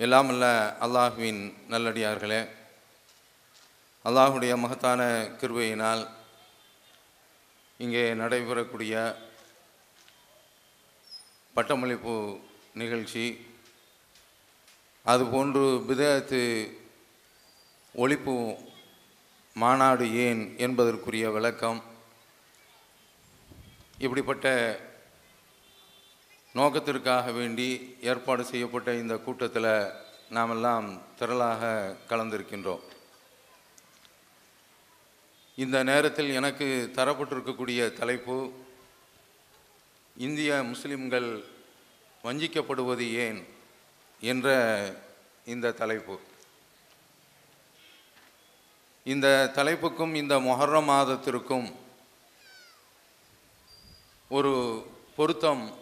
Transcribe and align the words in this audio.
எல்லாம் 0.00 0.30
அல்ல 0.32 0.46
அல்லாஹுவின் 0.80 1.40
நல்லடியார்களே 1.68 2.38
அல்லாஹுடைய 4.04 4.52
மகத்தான 4.56 5.00
கிருபையினால் 5.40 6.02
இங்கே 7.80 8.04
நடைபெறக்கூடிய 8.14 8.94
பட்டமளிப்பு 11.56 12.14
நிகழ்ச்சி 12.74 13.26
அதுபோன்று 15.06 15.64
பிதத்து 15.86 16.42
ஒழிப்பு 17.94 18.36
மாநாடு 19.56 20.06
ஏன் 20.24 20.42
என்பதற்குரிய 20.58 21.28
விளக்கம் 21.30 21.80
இப்படிப்பட்ட 23.98 24.48
நோக்கத்திற்காக 26.52 27.32
வேண்டி 27.32 27.96
ஏற்பாடு 28.00 28.44
செய்யப்பட்ட 28.44 28.94
இந்த 28.94 29.16
கூட்டத்தில் 29.16 29.90
நாமெல்லாம் 30.30 31.02
திரளாக 31.18 31.96
கலந்திருக்கின்றோம். 32.08 32.80
இந்த 35.56 35.82
நேரத்தில் 35.82 36.30
எனக்கு 36.34 36.90
தரப்பட்டிருக்கக்கூடிய 36.94 37.92
தலைப்பு 37.92 38.50
இந்திய 40.16 40.62
முஸ்லிம்கள் 40.62 41.44
வஞ்சிக்கப்படுவது 42.24 43.12
ஏன் 43.12 43.46
என்ற 44.20 44.48
இந்த 45.44 45.70
தலைப்பு. 45.70 46.20
இந்த 49.04 49.50
தலைப்புக்கும் 49.54 50.14
இந்த 50.14 50.38
மொஹர்ரம் 50.38 50.84
மாதத்திற்கும் 50.84 51.74
ஒரு 54.28 54.86
பொருத்தம் 55.16 55.79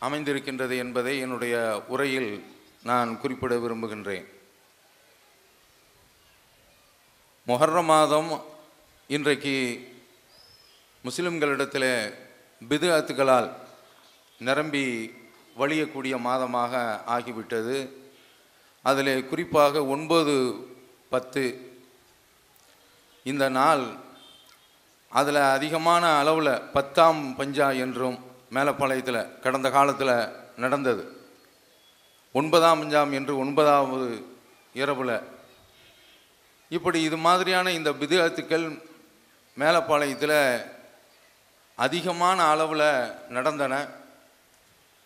அமைந்திருக்கின்றது 0.00 0.76
என்பதை 0.76 1.18
என்னுடைய 1.18 1.84
உரையில் 1.88 2.44
நான் 2.82 3.20
குறிப்பிட 3.20 3.54
விரும்புகின்றேன். 3.54 4.24
மொஹர்ர 7.46 7.84
மாதம் 7.84 8.42
இன்றைக்கு 9.06 9.88
முஸ்லிம்களிடத்தில் 11.04 12.14
பிதுஅத்துகளால் 12.68 13.52
நிரம்பி 14.38 15.12
வழியக்கூடிய 15.58 16.14
மாதமாக 16.28 17.00
ஆகிவிட்டது. 17.06 17.90
அதில் 18.82 19.28
குறிப்பாக 19.28 19.84
ஒன்பது 19.84 20.34
பத்து 21.10 21.74
இந்த 23.22 23.48
நாள் 23.48 23.96
அதில் 25.08 25.34
அதிகமான 25.34 26.18
அளவில் 26.18 26.60
பத்தாம் 26.72 27.34
பஞ்சா 27.38 27.78
என்றும் 27.78 28.25
மேலப்பாளையத்தில் 28.54 29.40
கடந்த 29.40 29.68
காலத்தில் 29.70 30.16
நடந்தது. 30.56 31.04
ஒன்பதாம் 32.32 32.80
அஞ்சாம் 32.82 33.12
என்று 33.12 33.38
ஒன்பதாவது 33.38 34.08
இரவில் 34.72 35.16
இப்படி 36.68 36.98
இது 37.02 37.16
மாதிரியான 37.16 37.72
இந்த 37.72 37.90
பிதுஅத்துக்கள் 37.90 38.66
மேலப்பாளையத்தில் 39.56 40.38
அதிகமான 41.74 42.38
அளவில் 42.52 42.88
நடந்தன. 43.28 43.74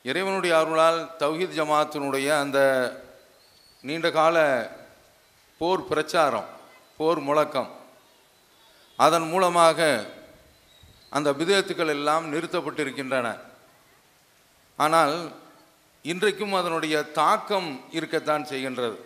இறைவனுடைய 0.02 0.58
அருளால் 0.58 1.00
தௌஹீத் 1.18 1.56
ஜமாத்தினுடைய 1.58 2.28
அந்த 2.40 2.58
நீண்ட 3.82 4.10
கால 4.10 4.36
போர் 5.58 5.88
பிரச்சாரம் 5.88 6.48
போர் 6.96 7.20
முழக்கம் 7.20 7.70
அதன் 8.96 9.26
மூலமாக 9.28 9.80
அந்த 11.10 11.32
விதத்துக்கள் 11.32 11.88
எல்லாம் 11.88 12.24
நிறுத்தப்பட்டிருக்கின்றன. 12.32 13.28
ஆனால் 14.76 15.14
இன்றைக்கும் 16.02 16.54
அதனுடைய 16.54 17.02
தாக்கம் 17.02 17.80
இருக்கத்தான் 17.90 18.44
செய்கின்றது. 18.44 18.96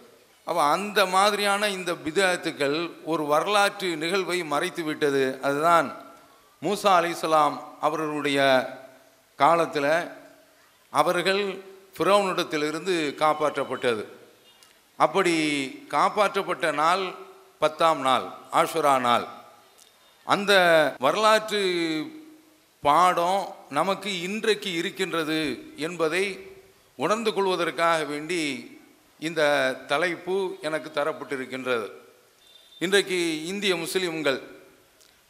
அப்போ 0.44 0.62
அந்த 0.62 1.06
மாதிரியான 1.06 1.68
இந்த 1.68 1.92
பிதத்துக்கள் 1.92 2.78
ஒரு 3.04 3.24
வரலாற்று 3.26 3.96
நிகழ்வை 3.96 4.44
மறைத்து 4.44 4.82
விட்டது 4.82 5.38
அதுதான் 5.42 5.86
மூசா 6.62 6.90
அலிஸ்லாம் 6.98 7.56
அவர்களுடைய 7.80 8.40
காலத்தில் 9.36 10.10
அவர்கள் 10.92 11.42
ஃபிரௌனிடத்திலிருந்து 11.96 12.94
காப்பாற்றப்பட்டது. 13.22 14.04
அப்படி 14.96 15.34
காப்பாற்றப்பட்ட 15.90 16.72
நாள் 16.72 17.04
பத்தாம் 17.58 18.00
நாள் 18.00 18.26
ஆஷுரா 18.52 19.00
நாள். 19.00 19.26
அந்த 20.32 20.52
வரலாற்று 20.98 21.60
பாடம் 22.80 23.54
நமக்கு 23.70 24.20
இன்றைக்கு 24.20 24.72
இருக்கின்றது 24.72 25.38
என்பதை 25.76 26.24
உணர்ந்து 26.96 27.32
கொள்வதற்காக 27.32 28.04
வேண்டி 28.04 28.40
இந்த 29.18 29.42
தலைப்பு 29.86 30.56
எனக்கு 30.62 30.90
தரப்பட்டிருக்கின்றது. 30.90 31.86
இன்றைக்கு 32.78 33.44
இந்திய 33.44 33.76
முஸ்லிம்கள் 33.76 34.40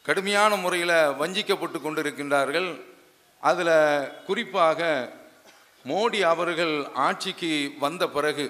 கடுமையான 0.01 0.55
முறையில் 0.55 0.95
வஞ்சிக்கப்பட்டு 1.21 1.79
கொண்டிருக்கின்றார்கள். 1.81 2.69
அதில் 3.39 4.09
குறிப்பாக 4.25 5.11
மோடி 5.85 6.19
அவர்கள் 6.33 6.75
ஆட்சிக்கு 7.07 7.71
வந்த 7.79 8.07
பிறகு 8.07 8.45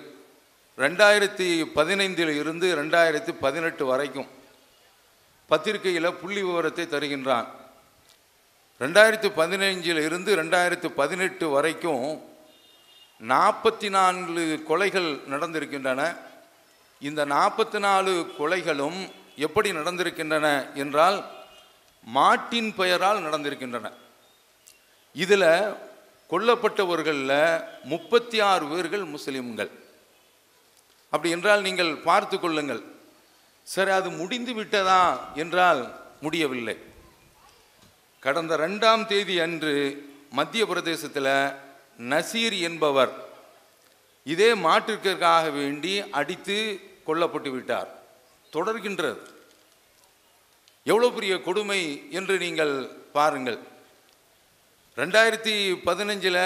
ரெண்டாயிரத்தி 0.77 1.47
பதினைந்தில் 1.75 2.33
இருந்து 2.39 2.75
ரெண்டாயிரத்தி 2.75 3.33
பதினெட்டு 3.39 3.85
வரைக்கும் 3.85 4.29
பத்திரிகையில் 5.47 6.13
புள்ளி 6.13 6.41
விவரத்தை 6.41 6.85
தருகின்றான். 6.85 7.47
ரெண்டாயிரத்து 8.79 9.27
பதினைஞ்சில் 9.41 10.05
இருந்து 10.05 10.91
பதினெட்டு 10.95 11.49
வரைக்கும் 11.49 12.21
நாற்பத்தி 13.21 13.89
நான்கு 13.89 14.63
கொலைகள் 14.69 15.09
நடந்திருக்கின்றன. 15.29 16.17
இந்த 16.99 17.25
நாற்பத்தி 17.25 17.79
நாலு 17.79 18.33
கொலைகளும் 18.39 19.09
எப்படி 19.35 19.71
நடந்திருக்கின்றன 19.71 20.73
என்றால் 20.73 21.25
மாட்டின் 22.03 22.75
பெயரால் 22.75 23.19
நடந்திருக்கின்றன. 23.19 23.91
இதில் 25.13 25.75
கொல்லப்பட்டவர்களில் 26.29 27.63
முப்பத்தி 27.83 28.39
ஆறு 28.39 28.65
பேர்கள் 28.67 29.05
முஸ்லீம்கள். 29.05 29.71
அப்படி 31.09 31.29
என்றால் 31.29 31.61
நீங்கள் 31.61 31.95
பார்த்து 31.95 32.39
கொள்ளுங்கள். 32.39 32.83
சரி 33.73 33.91
அது 33.99 34.09
முடிந்து 34.09 34.53
விட்டதா 34.53 35.01
என்றால் 35.43 35.81
முடியவில்லை. 36.21 36.75
கடந்த 38.19 38.57
ரெண்டாம் 38.57 39.03
தேதி 39.11 39.35
அன்று 39.45 39.73
மத்திய 40.37 40.65
பிரதேசத்தில் 40.65 41.33
நசீர் 42.11 42.55
என்பவர் 42.67 43.13
இதே 44.23 44.49
மாற்றிற்காக 44.65 45.51
வேண்டி 45.51 45.93
அடித்து 46.19 46.57
கொல்லப்பட்டு 47.07 47.49
விட்டார். 47.51 47.89
தொடர்கின்றது. 48.53 49.21
எவ்வளோ 50.83 51.09
பெரிய 51.09 51.41
கொடுமை 51.41 51.81
என்று 52.17 52.37
நீங்கள் 52.37 52.73
பாருங்கள். 53.17 53.59
ரெண்டாயிரத்தி 54.97 55.55
பதினஞ்சில் 55.87 56.43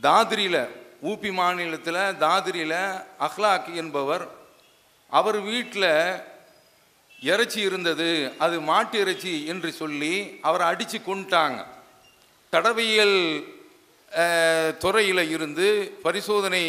தாதிரியில் 0.00 0.62
ஊபி 1.10 1.30
மாநிலத்தில் 1.32 2.02
தாதிரியில் 2.24 2.80
அஹ்லாக் 3.26 3.70
என்பவர் 3.82 4.24
அவர் 5.12 5.38
வீட்டில் 5.40 5.90
இறைச்சி 7.22 7.60
இருந்தது 7.60 8.08
அது 8.38 8.60
மாட்டு 8.60 8.96
இறைச்சி 8.98 9.32
என்று 9.46 9.70
சொல்லி 9.72 10.14
அவரை 10.42 10.66
அடித்து 10.66 10.98
கொண்டுட்டாங்க 10.98 11.60
தடவியல் 12.52 13.18
துறையில் 14.78 15.24
இருந்து 15.36 15.66
பரிசோதனை 16.02 16.64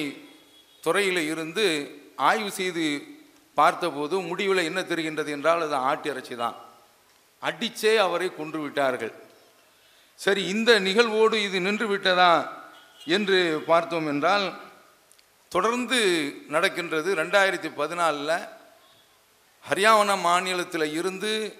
துறையில் 0.84 1.22
இருந்து 1.32 1.66
ஆய்வு 2.30 2.52
செய்து 2.52 2.86
பார்த்தபோது 3.58 4.16
முடிவில் 4.30 4.68
என்ன 4.70 4.80
தெரிகின்றது 4.82 5.30
என்றால் 5.36 5.62
அது 5.62 5.76
ஆட்டு 5.90 6.08
இறைச்சி 6.10 6.36
தான். 6.36 6.56
அடித்தே 7.42 7.94
அவரை 7.98 8.28
கொன்று 8.30 8.60
விட்டார்கள். 8.62 9.14
சரி 10.20 10.42
இந்த 10.48 10.72
நிகழ்வோடு 10.80 11.36
இது 11.48 11.58
நின்று 11.60 11.88
விட்டதா 11.88 12.34
என்று 13.18 13.40
பார்த்தோம் 13.68 14.08
என்றால் 14.08 14.46
தொடர்ந்து 15.50 16.00
நடக்கின்றது 16.48 17.16
ரெண்டாயிரத்தி 17.16 17.70
பதினாலில் 17.78 18.50
ஹரியானா 19.70 20.20
மாநிலத்தில் 20.22 20.94
இருந்து 20.94 21.58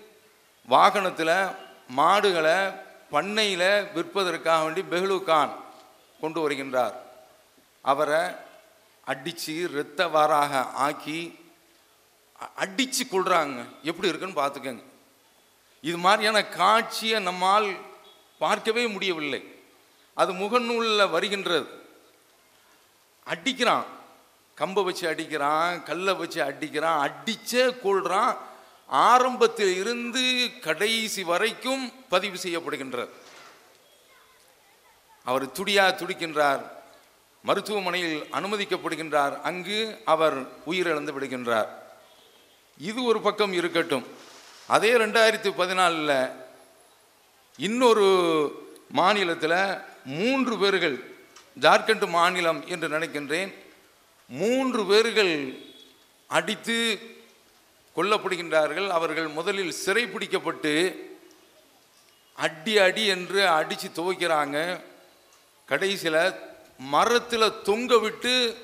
வாகனத்தில் 0.68 1.48
மாடுகளை 1.88 2.74
பண்ணையில் 3.10 3.88
விற்பதற்காக 3.96 4.64
வேண்டி 4.64 4.82
பெஹ்லு 4.82 5.24
கான் 5.24 5.56
கொண்டு 6.22 6.50
வருகின்றார். 6.50 6.94
அவரை 7.82 8.32
அடித்து 9.06 9.54
இரத்த 9.54 10.08
வாராக 10.08 10.66
ஆக்கி 10.88 11.40
அடித்து 12.56 13.06
கொள்கிறாங்க 13.06 13.66
எப்படி 13.82 14.08
இருக்குன்னு 14.08 14.42
பார்த்துக்கங்க. 14.44 14.84
இது 15.82 15.98
மாதிரியான 15.98 16.46
காட்சியை 16.46 17.20
நம்மால் 17.20 17.76
பார்க்கவே 18.40 18.88
முடியவில்லை. 18.88 19.44
அது 20.14 20.34
முகநூலில் 20.34 21.10
வருகின்றது. 21.10 21.79
அடிக்கிறான். 23.30 23.86
கம்பை 24.56 24.84
வச்சு 24.84 25.12
அடிக்கிறான் 25.12 25.84
கல்லை 25.84 26.14
வச்சு 26.14 26.44
அடிக்கிறான் 26.44 27.00
அடிச்சே 27.06 27.64
கொள்றான் 27.84 28.38
ஆரம்பத்தில் 28.88 29.78
இருந்து 29.78 30.50
கடைசி 30.62 31.24
வரைக்கும் 31.24 31.92
பதிவு 32.10 32.38
செய்யப்படுகின்றார் 32.44 33.10
அவர் 35.24 35.46
துடியா 35.46 35.86
துடிக்கின்றார். 35.96 36.64
மருத்துவமனையில் 37.44 38.26
அனுமதிக்கப்படுகின்றார். 38.32 39.42
அங்கு 39.42 40.02
அவர் 40.06 40.38
உயிரிழந்து 40.42 41.12
விடுகின்றார். 41.12 41.68
இது 42.78 43.04
ஒரு 43.04 43.22
பக்கம் 43.22 43.54
இருக்கட்டும். 43.54 44.06
அதே 44.68 44.92
ரெண்டாயிரத்தி 44.92 45.52
பதினாலில் 45.58 46.32
இன்னொரு 47.58 48.08
மாநிலத்தில் 48.90 49.78
மூன்று 50.06 50.58
பேர்கள் 50.58 51.19
ஜார்க்கண்ட் 51.60 52.08
மாநிலம் 52.08 52.68
என்று 52.68 52.90
நினைக்கின்றேன். 52.90 53.54
மூன்று 54.28 54.86
பேர்கள் 54.86 55.58
அடித்து 56.28 57.00
கொல்லப்படுகின்றார்கள். 57.96 58.88
அவர்கள் 58.88 59.28
முதலில் 59.28 59.74
சிறைப்பிடிக்கப்பட்டு 59.86 60.96
அடி 62.36 62.78
அடி 62.78 63.06
என்று 63.06 63.48
அடித்து 63.48 63.90
துவைக்கிறாங்க. 63.90 64.82
கடைசியில் 65.66 66.34
மரத்தில் 66.78 67.62
தொங்க 67.64 67.98
விட்டு 67.98 68.58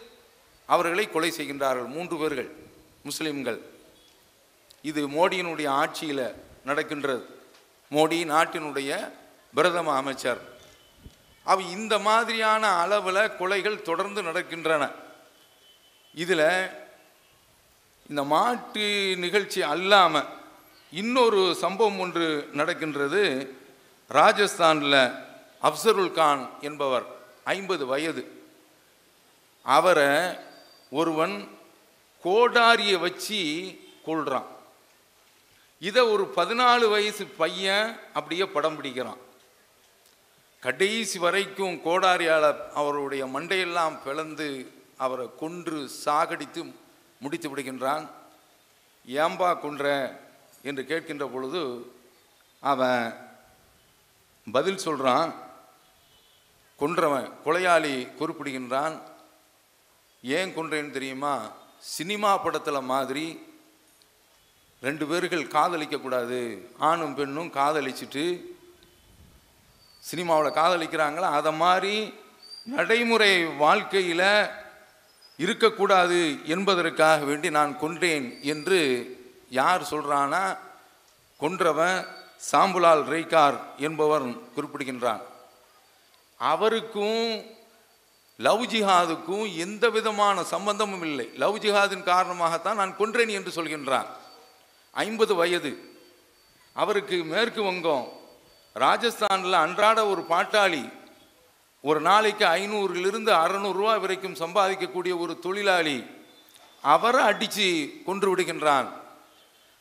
அவர்களை 0.65 1.09
கொலை 1.09 1.31
செய்கின்றார்கள். 1.31 1.88
மூன்று 1.88 2.18
பேர்கள் 2.18 2.56
முஸ்லீம்கள். 3.03 3.59
இது 4.81 5.07
மோடியினுடைய 5.09 5.68
ஆட்சியில் 5.68 6.33
நடக்கின்றது. 6.65 7.25
மோடி 7.92 8.25
நாட்டினுடைய 8.25 9.12
பிரதம 9.53 9.95
அமைச்சர். 9.95 10.55
அவ 11.51 11.63
இந்த 11.77 11.95
மாதிரியான 12.07 12.63
அளவில் 12.83 13.36
கொலைகள் 13.39 13.86
தொடர்ந்து 13.89 14.21
நடக்கின்றன. 14.27 14.83
இதில் 16.24 16.47
இந்த 18.09 18.21
மாட்டு 18.33 18.86
நிகழ்ச்சி 19.25 19.62
அல்லாமல் 19.74 20.30
இன்னொரு 21.01 21.42
சம்பவம் 21.63 22.00
ஒன்று 22.00 22.27
நடக்கின்றது. 22.59 23.24
ராஜஸ்தானில் 24.19 25.00
அப்சருல் 25.68 26.12
கான் 26.19 26.44
என்பவர் 26.62 27.06
ஐம்பது 27.56 27.86
வயது. 27.92 28.24
அவரை 29.65 30.12
ஒருவன் 31.00 31.36
கோடாரியை 32.25 32.97
வச்சு 33.06 33.39
கொள்கிறான் 34.06 34.50
இதை 35.88 36.01
ஒரு 36.13 36.24
பதினாலு 36.36 36.86
வயசு 36.95 37.24
பையன் 37.42 37.88
அப்படியே 38.18 38.45
படம் 38.56 38.77
பிடிக்கிறான். 38.77 39.21
கடைசி 40.66 41.20
வரைக்கும் 41.20 41.76
கோடாரியால் 41.76 42.70
அவருடைய 42.74 43.26
மண்டையெல்லாம் 43.26 43.98
பிளந்து 44.04 44.72
அவரை 44.98 45.30
கொன்று 45.38 45.90
சாகடித்து 46.06 46.74
முடித்து 47.20 47.50
விடுகின்றான். 47.50 48.10
ஏம்பா 49.08 49.60
கொன்ற 49.60 49.84
என்று 50.62 50.84
கேட்கின்ற 50.84 51.34
பொழுது 51.34 51.92
அவன் 52.60 53.14
பதில் 54.52 54.78
சொல்கிறான் 54.78 55.34
கொன்றவன் 56.80 57.30
கொலையாளி 57.46 58.16
குறிப்பிடுகின்றான். 58.16 59.02
ஏன் 60.22 60.56
கொன்றேன்னு 60.58 60.96
தெரியுமா? 60.98 61.52
சினிமா 61.80 62.38
படத்தில் 62.38 62.90
மாதிரி 62.94 63.40
ரெண்டு 64.82 65.08
பேர்கள் 65.08 65.54
காதலிக்கக்கூடாது. 65.58 66.42
ஆணும் 66.80 67.16
பெண்ணும் 67.16 67.54
காதலிச்சுட்டு 67.54 68.54
சினிமாவில் 70.06 70.52
காதலிக்கிறாங்களோ? 70.52 71.28
அதை 71.38 71.54
மாதிரி 71.54 72.13
நடைமுறை 72.66 73.46
வாழ்க்கையில் 73.46 74.48
இருக்கக்கூடாது 75.38 76.38
என்பதற்காக 76.46 77.24
வேண்டி 77.24 77.50
நான் 77.50 77.80
கொன்றேன் 77.80 78.42
என்று 78.42 78.80
யார் 79.50 79.81
சொல்கிறானா 79.81 80.57
கொன்றவன் 81.40 82.06
சாம்புலால் 82.52 83.04
ரெய்கார் 83.04 83.60
என்பவர் 83.78 84.25
குறிப்பிடுகின்றான் 84.54 85.22
அவருக்கும் 86.38 87.44
லவ் 88.38 88.63
ஜிஹாதுக்கும் 88.63 89.57
எந்த 89.57 89.90
விதமான 89.90 90.44
சம்பந்தமும் 90.44 91.02
இல்லை. 91.02 91.30
லவ் 91.36 91.57
ஜிஹாதின் 91.57 92.04
காரணமாகத்தான் 92.04 92.75
நான் 92.75 92.98
கொன்றேன் 92.98 93.30
என்று 93.30 93.63
சொல்கின்றான் 93.63 94.06
ஐம்பது 94.92 95.36
வயது. 95.36 95.94
அவருக்கு 96.74 97.24
மேற்கு 97.24 97.63
வங்கம். 97.63 98.15
ராஜஸ்தானில் 98.83 99.54
அன்றாட 99.54 100.00
ஒரு 100.06 100.22
பாட்டாளி 100.30 100.83
ஒரு 101.81 102.00
நாளைக்கு 102.01 102.45
ஐநூறுலிருந்து 102.45 103.31
அறநூறுரூவா 103.44 103.94
வரைக்கும் 104.00 104.39
சம்பாதிக்கக்கூடிய 104.42 105.19
ஒரு 105.19 105.39
தொழிலாளி 105.39 106.06
அவரை 106.81 107.22
அடித்து 107.24 107.68
கொன்று 108.06 108.27
விடுகின்றான். 108.31 108.88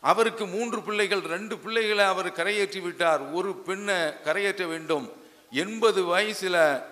அவருக்கு 0.01 0.47
மூன்று 0.47 0.83
பிள்ளைகள் 0.83 1.23
ரெண்டு 1.35 1.59
பிள்ளைகளை 1.59 2.05
அவர் 2.05 2.29
கரையேற்றி 2.31 2.83
விட்டார். 2.83 3.23
ஒரு 3.33 3.51
பெண்ணை 3.67 3.95
கரையேற்ற 4.27 4.67
வேண்டும். 4.69 5.07
எண்பது 5.51 6.05
வயசில் 6.05 6.83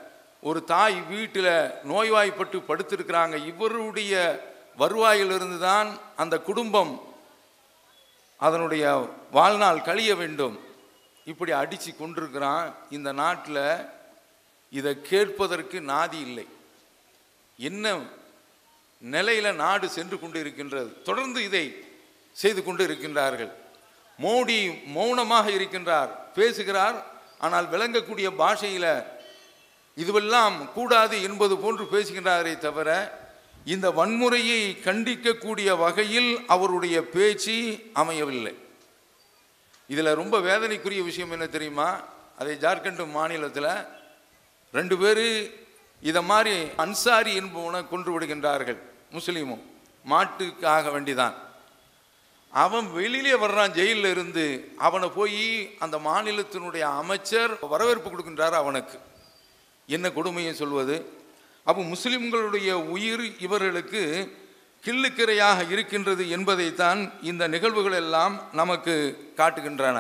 ஒரு 0.40 0.64
தாய் 0.64 1.00
வீட்டில் 1.08 1.70
நோய்வாய்ப்பட்டு 1.84 2.58
படுத்திருக்கிறாங்க. 2.69 3.46
இவருடைய 3.46 4.12
வருவாயிலிருந்து 4.76 5.58
தான் 5.58 5.88
அந்த 6.16 6.38
குடும்பம் 6.38 6.93
அதனுடைய 8.37 8.84
வாழ்நாள் 9.31 9.87
கழிய 9.90 10.14
வேண்டும். 10.14 10.58
இப்படி 11.30 11.52
அடித்து 11.52 11.90
கொண்டிருக்கிறான் 11.92 12.69
இந்த 12.96 13.10
நாட்டில் 13.12 13.64
இதை 14.72 14.92
கேட்பதற்கு 15.10 15.78
நாதி 15.92 16.19
இல்லை. 16.26 16.46
என்ன 17.58 17.94
நிலையில 19.02 19.48
நாடு 19.54 19.86
சென்று 19.96 20.16
கொண்டு 20.19 20.38
இருக்கின்றது 20.40 20.90
தொடர்ந்து 21.08 21.40
இதை 21.48 21.64
செய்து 22.36 22.60
கொண்டு 22.62 22.82
இருக்கின்றார்கள் 22.86 23.50
மோடி 24.19 24.58
மௌனமாக 24.96 25.46
இருக்கின்றார் 25.58 26.10
பேசுகிறார் 26.34 26.98
ஆனால் 27.44 27.66
விளங்கக்கூடிய 27.72 28.28
பாஷையில் 28.42 28.92
இதுவெல்லாம் 29.96 30.56
கூடாது 30.76 31.16
என்பது 31.28 31.54
போன்று 31.56 31.84
பேசுகின்றாரே 31.94 32.54
தவிர 32.58 32.90
இந்த 33.64 33.86
வன்முறையை 33.90 34.60
கண்டிக்கக்கூடிய 34.82 35.70
வகையில் 35.82 36.30
அவருடைய 36.54 36.96
பேச்சு 37.14 37.56
அமையவில்லை. 37.93 38.55
இதில் 39.86 40.15
ரொம்ப 40.15 40.39
வேதனைக்குரிய 40.39 41.05
விஷயம் 41.05 41.31
என்ன 41.31 41.46
தெரியுமா? 41.46 42.01
அதை 42.39 42.56
ஜார்க்கண்ட் 42.56 43.10
மாநிலத்தில் 43.10 43.84
ரெண்டு 44.72 44.98
பேர் 44.98 45.51
இதை 46.01 46.22
மாதிரி 46.22 46.69
அன்சாரி 46.77 47.41
என்பவனை 47.41 47.89
கொன்று 47.89 48.20
விடுகின்றார்கள். 48.20 48.79
முஸ்லீமும். 49.10 49.62
மாட்டுக்காக 50.10 50.91
வேண்டிதான். 50.91 51.34
அவன் 52.51 52.93
வெளியிலே 52.93 53.32
வர்றான் 53.32 53.70
ஜெயிலில் 53.70 54.10
இருந்து. 54.10 54.72
அவனை 54.79 55.08
போய் 55.08 55.74
அந்த 55.79 55.98
மாநிலத்தினுடைய 55.98 56.81
அமைச்சர் 56.81 57.58
வரவேற்பு 57.69 58.10
கொடுக்கின்றார் 58.10 58.51
அவனுக்கு. 58.51 58.98
என்ன 59.86 60.12
கொடுமையை 60.12 60.55
சொல்வது? 60.55 61.20
அப்போ 61.65 61.82
முஸ்லீம்களுடைய 61.82 62.72
உயிர் 62.72 63.39
இவர்களுக்கு 63.39 64.01
கிள்ளுக்கிரையாக 64.84 65.58
இருக்கின்றது 65.72 66.24
என்பதைத்தான் 66.36 67.01
இந்த 67.31 67.43
நிகழ்வுகள் 67.55 67.96
எல்லாம் 68.03 68.34
நமக்கு 68.60 68.94
காட்டுகின்றன. 69.41 69.98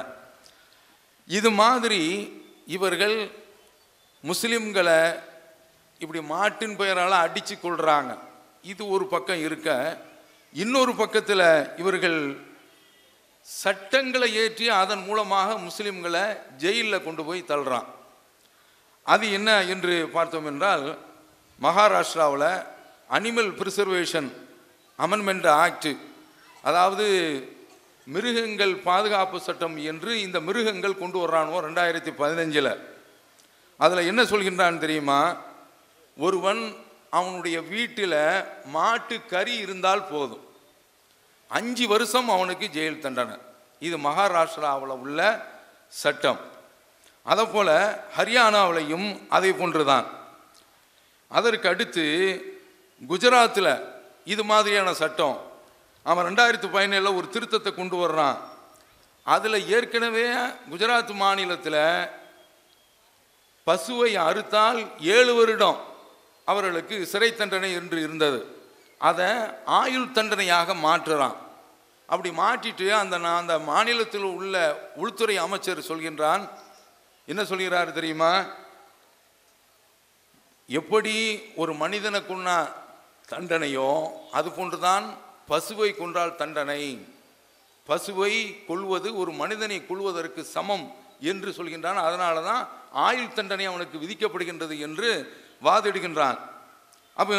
இது 1.38 1.50
மாதிரி 1.60 2.00
இவர்கள் 2.76 3.16
முஸ்லிம்களை 4.24 5.00
இப்படி 6.00 6.20
மாட்டின் 6.32 6.76
பெயரால் 6.80 7.22
அடித்து 7.24 7.54
கொள்கிறாங்க 7.56 8.12
இது 8.72 8.82
ஒரு 8.94 9.04
பக்கம் 9.12 9.40
இருக்க 9.46 9.68
இன்னொரு 10.54 10.92
பக்கத்தில் 10.94 11.46
இவர்கள் 11.80 12.18
சட்டங்களை 13.48 14.28
ஏற்றி 14.42 14.66
அதன் 14.80 15.02
மூலமாக 15.06 15.54
முஸ்லிம்களை 15.66 16.24
ஜெயிலில் 16.62 17.04
கொண்டு 17.06 17.22
போய் 17.28 17.48
தள்ளுறான். 17.50 17.88
அது 19.06 19.24
என்ன 19.38 19.50
என்று 19.74 19.94
பார்த்தோம் 20.16 20.48
என்றால் 20.50 20.84
மகாராஷ்டிராவில் 21.60 22.50
அனிமல் 23.16 23.50
ப்ரிசர்வேஷன் 23.60 24.30
அமெண்ட்மெண்ட் 25.04 25.48
ஆக்ட். 25.48 25.90
அதாவது 26.62 27.06
மிருகங்கள் 28.04 28.74
பாதுகாப்பு 28.76 29.40
சட்டம் 29.40 29.76
என்று 29.76 30.20
இந்த 30.20 30.40
மிருகங்கள் 30.40 30.98
கொண்டு 30.98 31.18
வர்றானோ 31.22 31.56
ரெண்டாயிரத்தி 31.66 32.12
பதினஞ்சில். 32.18 32.78
அதில் 33.76 34.08
என்ன 34.10 34.22
சொல்கின்றான் 34.22 34.78
தெரியுமா? 34.78 35.36
ஒருவன் 36.16 36.62
அவனுடைய 37.10 37.60
வீட்டில் 37.60 38.44
மாட்டு 38.64 39.16
கறி 39.26 39.54
இருந்தால் 39.56 40.08
போதும். 40.08 40.44
அஞ்சு 41.48 41.88
வருஷம் 41.88 42.28
அவனுக்கு 42.28 42.66
ஜெயில் 42.72 42.98
தண்டனை. 42.98 43.36
இது 43.78 43.96
மகாராஷ்டிராவில் 43.98 44.98
உள்ள 45.04 45.20
சட்டம். 45.88 46.40
அதை 47.22 47.44
போல் 47.46 47.74
ஹரியானாவிலையும் 48.16 49.08
அதை 49.28 49.52
போன்றுதான். 49.52 50.06
அதற்கு 51.28 51.68
அடுத்து 51.68 52.04
குஜராத்தில் 53.08 53.91
இது 54.24 54.44
மாதிரியான 54.44 54.94
சட்டம். 54.94 55.50
அவன் 56.02 56.26
ரெண்டாயிரத்து 56.26 56.68
பதினேழில் 56.68 57.16
ஒரு 57.16 57.28
திருத்தத்தை 57.32 57.74
கொண்டு 57.74 57.96
வர்றான். 57.96 58.38
அதில் 59.24 59.68
ஏற்கனவே 59.68 60.30
குஜராத் 60.70 61.14
மாநிலத்தில் 61.14 62.08
பசுவை 63.66 64.14
அறுத்தால் 64.16 65.00
ஏழு 65.00 65.34
வருடம் 65.34 65.84
அவர்களுக்கு 66.44 67.06
சிறை 67.06 67.36
தண்டனை 67.36 67.72
என்று 67.72 68.02
இருந்தது. 68.02 68.56
அதை 68.98 69.26
ஆயுள் 69.64 70.10
தண்டனையாக 70.10 70.74
மாற்றுறான். 70.74 71.36
அப்படி 72.06 72.36
மாற்றிட்டு 72.36 72.90
அந்த 72.90 73.18
நான் 73.18 73.40
அந்த 73.40 73.58
மாநிலத்தில் 73.58 74.22
உள்ள 74.22 74.90
உள்துறை 74.94 75.36
அமைச்சர் 75.36 75.78
சொல்கின்றான். 75.78 76.48
என்ன 77.26 77.44
சொல்கிறார் 77.44 77.92
தெரியுமா? 77.92 78.44
எப்படி 80.66 81.42
ஒரு 81.56 81.72
மனிதனுக்குன்னா 81.72 82.72
தண்டனையோ 83.32 83.90
அது 84.38 84.48
போன்றுதான் 84.58 85.06
பசுவை 85.50 85.90
கொன்றால் 86.00 86.38
தண்டனை. 86.40 86.82
பசுவை 87.88 88.32
கொள்வது 88.68 89.08
ஒரு 89.20 89.30
மனிதனை 89.42 89.78
கொள்வதற்கு 89.86 90.42
சமம் 90.54 90.86
என்று 91.30 91.50
சொல்கின்றான். 91.58 92.00
அதனால 92.06 92.42
தான் 92.48 92.62
ஆயுள் 93.06 93.36
தண்டனை 93.38 93.66
அவனுக்கு 93.70 93.96
விதிக்கப்படுகின்றது 94.02 94.74
என்று 94.86 95.10
வாதிடுகின்றான். 95.66 96.38
அப்போ 97.20 97.36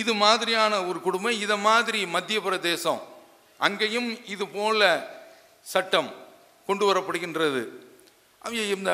இது 0.00 0.12
மாதிரியான 0.24 0.74
ஒரு 0.88 0.98
கொடுமை 1.06 1.32
இதை 1.44 1.56
மாதிரி 1.68 2.00
மத்திய 2.14 2.38
பிரதேசம் 2.46 3.00
அங்கேயும் 3.60 4.10
இது 4.34 4.44
போல 4.56 4.80
சட்டம் 5.72 6.10
கொண்டு 6.68 6.84
வரப்படுகின்றது. 6.88 7.62
அவங்க 8.42 8.62
இந்த 8.76 8.92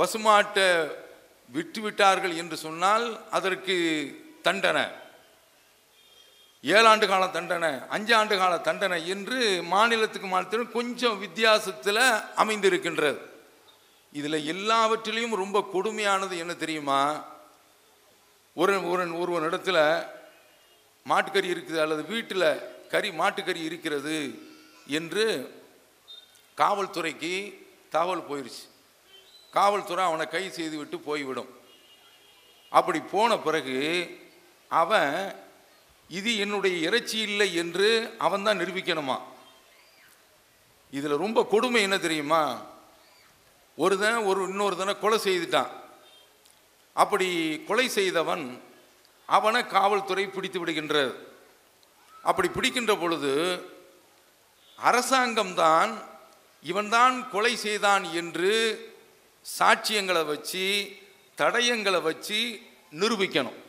பசுமாட்டை 0.00 0.66
விட்டு 1.56 1.80
விட்டார்கள் 1.84 2.34
என்று 2.42 2.56
சொன்னால் 2.66 3.06
அதற்கு 3.38 3.76
தண்டனை. 4.46 4.84
ஏழாண்டு 6.64 7.06
கால 7.08 7.28
தண்டனை 7.28 7.88
அஞ்சு 7.88 8.14
ஆண்டு 8.14 8.38
கால 8.38 8.58
தண்டனை 8.58 9.08
என்று 9.08 9.62
மாநிலத்துக்கு 9.62 10.28
மாநிலத்திலும் 10.28 10.72
கொஞ்சம் 10.72 11.18
வித்தியாசத்தில் 11.18 12.02
அமைந்திருக்கின்றது. 12.42 13.18
இதில் 14.12 14.54
எல்லாவற்றிலையும் 14.54 15.34
ரொம்ப 15.34 15.68
கொடுமையானது 15.74 16.38
என்ன 16.38 16.54
தெரியுமா? 16.54 17.24
ஒரு 18.54 18.88
ஒரு 18.88 19.18
ஒரு 19.18 19.50
இடத்துல 19.50 20.06
மாட்டுக்கறி 21.06 21.48
இருக்குது 21.54 21.80
அல்லது 21.80 22.04
வீட்டில் 22.04 22.48
கறி 22.88 23.10
மாட்டுக்கறி 23.10 23.62
இருக்கிறது 23.64 24.16
என்று 24.86 25.24
காவல்துறைக்கு 26.56 27.34
தகவல் 27.90 28.28
போயிடுச்சு 28.30 28.64
காவல்துறை 29.50 30.04
அவனை 30.04 30.26
கை 30.28 30.50
செய்து 30.50 30.76
விட்டு 30.76 30.98
போய்விடும். 30.98 31.50
அப்படி 32.68 33.00
போன 33.00 33.38
பிறகு 33.38 33.78
அவன் 34.68 35.16
இது 36.18 36.30
என்னுடைய 36.36 36.74
இறைச்சி 36.86 37.18
இல்லை 37.28 37.48
என்று 37.54 37.88
அவன் 38.18 38.42
தான் 38.42 38.58
நிரூபிக்கணுமா? 38.58 39.16
இதில் 40.90 41.22
ரொம்ப 41.24 41.44
கொடுமை 41.44 41.82
என்ன 41.82 41.98
தெரியுமா? 41.98 42.42
ஒரு 43.76 43.94
தன 43.98 44.22
ஒரு 44.30 44.40
இன்னொருத்தனை 44.48 44.94
கொலை 44.98 45.18
செய்துட்டான். 45.18 45.70
அப்படி 46.92 47.28
கொலை 47.68 47.86
செய்தவன் 47.88 48.44
அவனை 49.26 49.62
காவல்துறை 49.66 50.24
பிடித்து 50.26 50.58
விடுகின்றது. 50.60 51.14
அப்படி 52.22 52.48
பிடிக்கின்ற 52.48 52.92
பொழுது 52.96 53.32
அரசாங்கம்தான் 54.78 55.92
இவன்தான் 56.62 57.16
கொலை 57.30 57.54
செய்தான் 57.56 58.04
என்று 58.20 58.52
சாட்சியங்களை 59.58 60.24
வச்சு 60.32 60.66
தடயங்களை 61.36 62.00
வச்சு 62.02 62.40
நிரூபிக்கணும். 63.00 63.60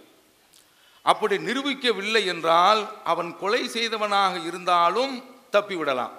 அப்படி 1.11 1.35
நிரூபிக்கவில்லை 1.47 2.21
என்றால் 2.33 2.81
அவன் 3.11 3.29
கொலை 3.37 3.61
செய்தவனாக 3.67 4.33
இருந்தாலும் 4.49 5.13
தப்பிவிடலாம் 5.55 6.13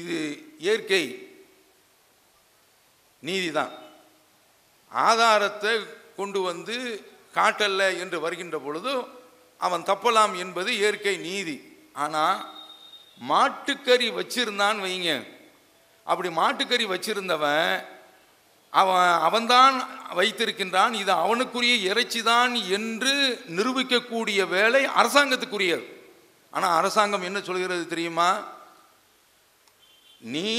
இது 0.00 0.18
இயற்கை 0.58 1.04
நீதிதான். 3.22 3.72
ஆதாரத்தை 4.92 5.72
கொண்டு 6.16 6.40
வந்து 6.40 6.76
காட்டல்ல 7.34 7.82
என்று 8.02 8.18
வருகின்ற 8.24 8.56
பொழுது 8.58 8.92
அவன் 9.60 9.86
தப்பலாம் 9.90 10.34
என்பது 10.42 10.70
இயற்கை 10.76 11.14
நீதி. 11.28 11.56
ஆனால் 12.04 12.38
மாட்டுக்கறி 13.20 14.08
வச்சிருந்தான் 14.18 14.78
வைங்க. 14.84 15.10
அப்படி 16.06 16.28
மாட்டுக்கறி 16.40 16.86
வச்சிருந்தவன் 16.92 17.68
அவன் 18.80 19.10
அவன்தான் 19.26 19.76
வைத்திருக்கின்றான். 20.18 20.94
இது 21.02 21.12
அவனுக்குரிய 21.24 21.74
இறைச்சி 21.90 22.20
தான் 22.30 22.52
என்று 22.76 23.12
நிரூபிக்கக்கூடிய 23.58 24.40
வேலை 24.56 24.82
அரசாங்கத்துக்குரியது. 25.00 25.84
ஆனால் 26.56 26.76
அரசாங்கம் 26.80 27.26
என்ன 27.28 27.38
சொல்கிறது 27.48 27.84
தெரியுமா? 27.92 28.30
நீ 30.34 30.50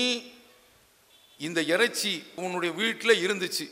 இந்த 1.48 1.60
இறைச்சி 1.74 2.14
உன்னுடைய 2.44 2.72
வீட்டில் 2.82 3.22
இருந்துச்சு. 3.26 3.66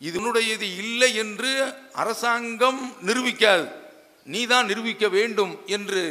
இது 0.00 0.68
இல்லை 0.82 1.10
என்று 1.22 1.50
அரசாங்கம் 2.02 2.80
நிரூபிக்காது. 3.08 3.66
நீ 4.32 4.40
தான் 4.52 4.68
நிரூபிக்க 4.70 5.04
வேண்டும் 5.18 5.52
என்று 5.76 6.02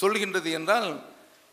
சொல்கின்றது 0.00 0.50
என்றால் 0.58 0.90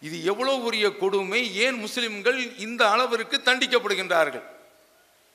இது 0.08 0.18
எவ்வளோ 0.32 0.54
உரிய 0.68 0.88
கொடுமை. 1.02 1.42
ஏன் 1.66 1.78
முஸ்லிம்கள் 1.86 2.40
இந்த 2.66 2.82
அளவிற்கு 2.94 3.38
தண்டிக்கப்படுகின்றார்கள்? 3.48 4.46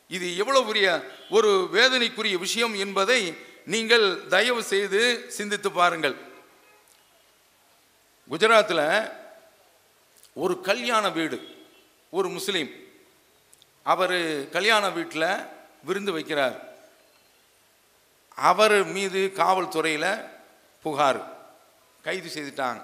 இது 0.09 0.37
எவ்வளவு 0.37 0.67
பெரிய 0.67 1.05
ஒரு 1.31 1.69
வேதனைக்குரிய 1.73 2.39
விஷயம் 2.39 2.75
என்பதை 2.75 3.37
நீங்கள் 3.65 4.27
தயவு 4.27 4.63
செய்து 4.63 5.25
சிந்தித்து 5.29 5.73
பாருங்கள். 5.73 6.17
குஜராத்தில் 8.31 9.13
ஒரு 10.33 10.61
கல்யாண 10.61 11.11
வீடு 11.11 11.67
ஒரு 12.11 12.29
முஸ்லீம். 12.29 12.71
அவர் 13.83 14.49
கல்யாண 14.49 14.91
வீட்டில் 14.91 15.37
விருந்து 15.85 16.19
வைக்கிறார். 16.19 16.61
அவர் 18.35 18.85
மீது 18.85 19.33
காவல்துறையில் 19.35 20.31
புகார். 20.83 21.51
கைது 22.03 22.29
செய்துட்டாங்க. 22.35 22.83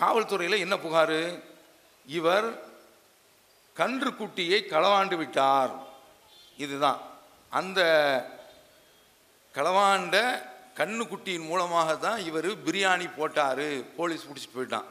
காவல்துறையில் 0.00 0.58
என்ன 0.58 0.78
புகார்? 0.78 1.42
இவர் 2.06 2.68
கன்றுக்குட்டியை 3.76 4.66
களவாண்டு 4.66 5.14
விட்டார். 5.14 5.88
இதுதான். 6.64 7.00
அந்த 7.58 7.80
களவாண்ட 9.54 10.16
கண்ணுக்குட்டியின் 10.78 11.48
மூலமாக 11.50 11.90
தான் 12.04 12.18
இவர் 12.28 12.50
பிரியாணி 12.66 13.06
போட்டார். 13.16 13.66
போலீஸ் 13.98 14.26
பிடிச்சிட்டு 14.28 14.56
போயிட்டான். 14.56 14.88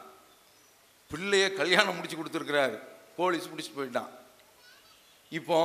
பிள்ளைய 1.11 1.45
கல்யாணம் 1.59 1.95
முடிச்சு 1.97 2.17
கொடுத்துருக்கிறாரு. 2.17 2.77
போலீஸ் 3.19 3.49
பிடிச்சிட்டு 3.51 3.79
போயிட்டான். 3.79 4.11
இப்போ 5.39 5.59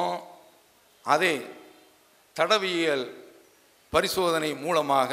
அதே 1.15 1.35
தடவியல் 2.37 3.07
பரிசோதனை 3.93 4.51
மூலமாக 4.65 5.13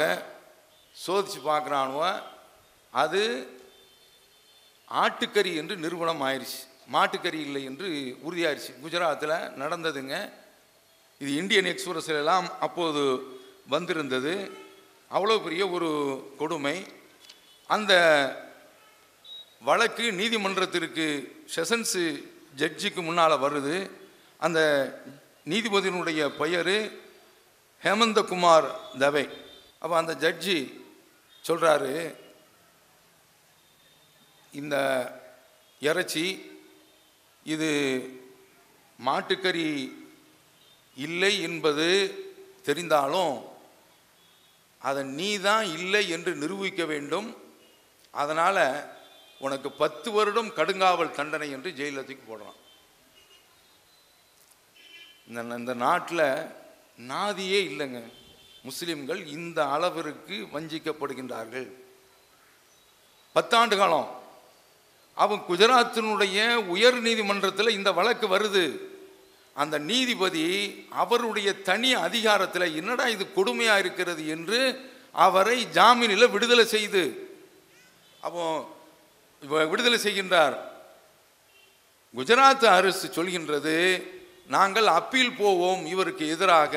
சோதிச்சு 1.06 1.40
பார்க்குறானுவ 1.48 2.04
அது 3.02 3.22
ஆட்டுக்கறி 5.02 5.52
என்று 5.60 5.74
நிறுவனம் 5.84 6.22
ஆயிடுச்சு 6.28 6.60
மாட்டுக்கறி 6.94 7.40
இல்லை 7.46 7.62
என்று 7.70 7.88
உறுதியாயிருச்சு. 8.26 8.72
குஜராத்தில் 8.84 9.36
நடந்ததுங்க. 9.60 10.16
இது 11.22 11.34
இந்தியன் 11.34 11.68
எக்ஸ்பிரஸ்ல 11.72 12.18
எல்லாம் 12.22 12.46
அப்போது 12.60 13.02
வந்திருந்தது. 13.68 14.32
அவ்வளோ 15.10 15.34
பெரிய 15.44 15.68
ஒரு 15.68 15.90
கொடுமை. 16.38 16.76
அந்த 17.66 17.92
வழக்கு 19.68 20.12
நீதிமன்றத்திற்கு 20.12 21.06
செஷன்ஸு 21.54 22.04
ஜட்ஜிக்கு 22.56 23.02
முன்னால் 23.08 23.42
வருது. 23.44 23.76
அந்த 24.38 24.60
நீதிபதியினுடைய 25.52 26.22
பெயர் 26.42 26.74
ஹேமந்தகுமார் 27.84 28.68
தவே. 28.98 29.24
அப்போ 29.78 29.94
அந்த 29.96 30.14
ஜட்ஜி 30.24 30.58
சொல்கிறாரு 31.48 31.94
இந்த 34.60 34.76
இறைச்சி 35.80 36.26
இது 37.44 37.70
மாட்டுக்கறி 38.98 39.70
இல்லை 40.94 41.42
என்பது 41.42 42.14
தெரிந்தாலும் 42.64 43.50
அதை 44.78 45.02
நீ 45.02 45.38
தான் 45.38 45.64
இல்லை 45.64 46.08
என்று 46.08 46.34
நிரூபிக்க 46.34 46.84
வேண்டும். 46.84 47.36
அதனால் 48.10 48.90
உனக்கு 49.38 49.70
பத்து 49.70 50.10
வருடம் 50.10 50.48
கடுங்காவல் 50.48 51.10
தண்டனை 51.10 51.50
என்று 51.50 51.72
ஜெயிலில் 51.72 52.04
தூக்கி 52.04 52.34
போடுறான். 52.34 52.60
இந்த 55.28 55.56
இந்த 55.56 55.74
நாட்டில் 55.74 56.50
நாதியே 57.08 57.60
இல்லைங்க. 57.70 58.12
முஸ்லீம்கள் 58.62 59.26
இந்த 59.26 59.68
அளவிற்கு 59.68 60.48
வஞ்சிக்கப்படுகின்றார்கள். 60.52 61.72
பத்தாண்டு 63.34 63.76
காலம். 63.76 64.20
அவன் 65.14 65.42
குஜராத்தினுடைய 65.48 66.54
உயர் 66.54 67.00
நீதிமன்றத்தில் 67.00 67.68
இந்த 67.68 67.92
வழக்கு 67.92 68.38
வருது. 68.38 68.91
அந்த 69.56 69.78
நீதிபதி 69.78 70.44
அவருடைய 70.88 71.48
தனி 71.62 71.94
அதிகாரத்தில் 71.94 72.74
என்னடா 72.74 73.06
இது 73.08 73.24
கொடுமையாக 73.34 73.78
இருக்கிறது 73.78 74.26
என்று 74.26 74.60
அவரை 75.12 75.66
ஜாமீனில் 75.74 76.30
விடுதலை 76.30 76.64
செய்து 76.64 77.02
அப்போ 78.20 78.44
விடுதலை 79.42 79.98
செய்கின்றார். 79.98 80.56
குஜராத் 82.14 82.66
அரசு 82.66 83.06
சொல்கின்றது 83.06 83.76
நாங்கள் 84.46 84.86
அப்பீல் 84.86 85.36
போவோம் 85.36 85.86
இவருக்கு 85.86 86.24
எதிராக. 86.28 86.74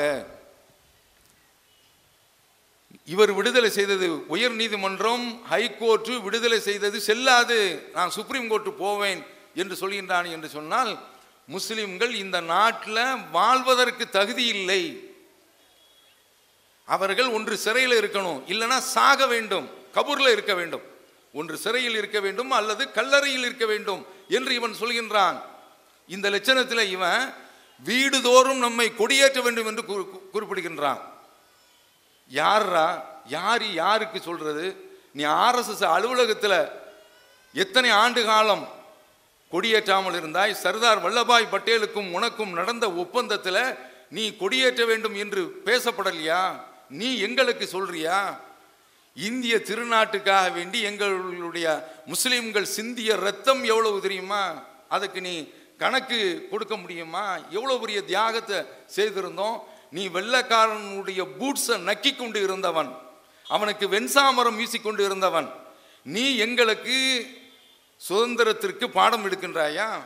இவர் 3.08 3.32
விடுதலை 3.32 3.70
செய்தது 3.70 4.08
உயர் 4.27 4.51
நீதிமன்றம் 4.51 5.25
ஹைகோர்ட்டு 5.51 6.13
விடுதலை 6.22 6.60
செய்தது 6.60 7.00
செல்லாது 7.00 7.60
நான் 7.94 8.10
சுப்ரீம் 8.10 8.48
கோர்ட்டு 8.48 8.74
போவேன் 8.74 9.22
என்று 9.53 9.75
சொல்கின்றான் 9.82 10.32
என்று 10.32 10.50
சொன்னால் 10.50 10.91
முஸ்லிம்கள் 11.48 12.14
இந்த 12.14 12.42
நாட்டில் 12.42 13.16
வாழ்வதற்கு 13.32 14.10
தகுதி 14.10 14.46
இல்லை. 14.46 15.14
அவர்கள் 16.86 17.28
ஒன்று 17.28 17.58
சிறையில் 17.58 18.02
இருக்கணும் 18.02 18.40
இல்லைன்னா 18.48 18.78
சாக 18.78 19.25
வேண்டும் 19.25 19.70
கபூரில் 19.94 20.32
இருக்க 20.32 20.54
வேண்டும். 20.54 20.82
ஒன்று 21.34 21.58
சிறையில் 21.58 21.96
இருக்க 21.96 22.20
வேண்டும் 22.20 22.52
அல்லது 22.52 22.92
கல்லறையில் 22.92 23.40
இருக்க 23.40 23.66
வேண்டும் 23.66 24.06
என்று 24.30 24.54
இவன் 24.54 24.75
சொல்கின்றான். 24.80 25.42
இந்த 26.08 26.30
லட்சணத்தில் 26.30 26.90
இவன் 26.90 27.34
வீடுதோறும் 27.84 28.58
நம்மை 28.58 28.96
கொடியேற்ற 28.96 29.42
வேண்டும் 29.42 29.66
என்று 29.66 29.86
குறிப்பிடுகின்றான். 30.34 31.02
யாரா 32.28 32.88
யார் 33.25 33.74
யாருக்கு 33.74 34.22
சொல்றது? 34.22 34.66
நீ 35.14 35.24
ஆர்எஸ்எஸ் 35.24 35.84
அலுவலகத்தில் 35.84 36.70
எத்தனை 37.54 37.90
ஆண்டு 37.90 38.25
காலம் 38.25 38.75
கொடியேற்றாமல் 39.52 40.18
இருந்தாய் 40.22 40.52
சர்தார் 40.52 41.04
வல்லபாய் 41.06 41.52
பட்டேலுக்கும் 41.52 42.12
உனக்கும் 42.12 42.54
நடந்த 42.54 42.94
ஒப்பந்தத்தில் 42.94 43.75
நீ 44.10 44.36
கொடியேற்ற 44.36 44.86
வேண்டும் 44.86 45.16
என்று 45.16 45.62
பேசப்படலையா? 45.66 46.60
நீ 46.90 47.18
எங்களுக்கு 47.18 47.68
சொல்றியா? 47.68 48.40
இந்திய 49.14 49.56
திருநாட்டுக்காக 49.56 50.54
வேண்டி 50.54 50.82
எங்களுடைய 50.82 51.68
முஸ்லீம்கள் 52.08 52.62
சிந்திய 52.62 53.16
ரத்தம் 53.16 53.64
எவ்வளவு 53.64 54.02
தெரியுமா? 54.02 54.64
அதுக்கு 54.90 55.22
நீ 55.22 55.50
கணக்கு 55.78 56.48
கொடுக்க 56.52 56.78
முடியுமா? 56.78 57.38
எவ்வளோ 57.50 57.78
பெரிய 57.78 58.04
தியாகத்தை 58.04 58.58
செய்திருந்தோம். 58.96 59.60
நீ 59.92 60.08
வெள்ளக்காரனுடைய 60.08 61.22
பூட்ஸை 61.40 61.75
நக்கி 61.90 62.16
கொண்டு 62.16 62.42
இருந்தவன். 62.44 62.98
அவனுக்கு 63.48 63.88
வெண்சாமரம் 63.88 64.60
வீசிக்கொண்டு 64.60 65.06
இருந்தவன். 65.06 65.52
நீ 66.04 66.38
எங்களுக்கு 66.38 66.98
சுதந்திரத்திற்கு 68.10 68.86
பாடம் 68.86 69.25
எடுக்கின்றாயா? 69.25 70.04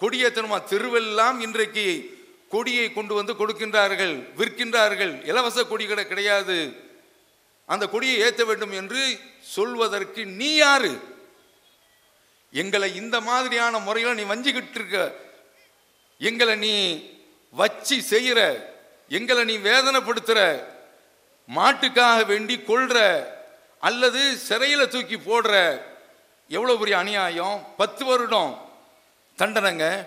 கொடியேற்றணுமா 0.00 0.58
தெருவெல்லாம் 0.64 1.40
இன்றைக்கு 1.40 2.18
கொடியை 2.48 2.92
கொண்டு 2.92 3.14
வந்து 3.14 3.34
கொடுக்கின்றார்கள் 3.34 4.26
விற்கின்றார்கள். 4.36 5.26
இலவச 5.26 5.64
கொடி 5.64 5.86
கடை 5.86 6.06
கிடையாது. 6.06 6.84
அந்த 7.66 7.86
கொடியை 7.86 8.18
ஏற்ற 8.18 8.44
வேண்டும் 8.44 8.72
என்று 8.72 9.18
சொல்வதற்கு 9.40 10.26
நீ 10.26 10.54
யாரு? 10.54 11.00
எங்களை 12.52 12.94
இந்த 12.94 13.20
மாதிரியான 13.20 13.78
முறையில் 13.78 14.14
நீ 14.14 14.22
வஞ்சிக்கிட்டு 14.22 14.74
இருக்க. 14.74 15.14
எங்களை 16.18 16.54
நீ 16.56 17.04
வச்சு 17.50 18.02
செய்கிற 18.02 18.38
எங்களை 19.08 19.44
நீ 19.44 19.58
வேதனைப்படுத்துற. 19.58 20.64
மாட்டுக்காக 21.54 22.26
வேண்டி 22.26 22.56
கொள்ற 22.56 23.26
அல்லது 23.80 24.36
சிறையில் 24.36 24.88
தூக்கி 24.88 25.16
போடுற. 25.16 25.82
எவ்வளோ 26.48 26.76
பெரிய 26.76 26.98
அநியாயம்? 26.98 27.66
பத்து 27.76 28.04
வருடம் 28.04 28.50
தண்டனைங்க. 29.38 30.06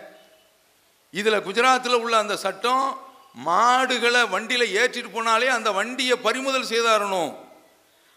இதில் 1.12 1.46
குஜராத்தில் 1.48 2.01
உள்ள 2.03 2.17
அந்த 2.17 2.36
சட்டம் 2.36 2.98
மாடுகளை 3.34 4.27
வண்டியில் 4.27 4.74
ஏற்றிட்டு 4.79 5.12
போனாலே 5.13 5.48
அந்த 5.48 5.72
வண்டியை 5.72 6.15
பறிமுதல் 6.17 6.72
செய்தாரணும் 6.74 7.31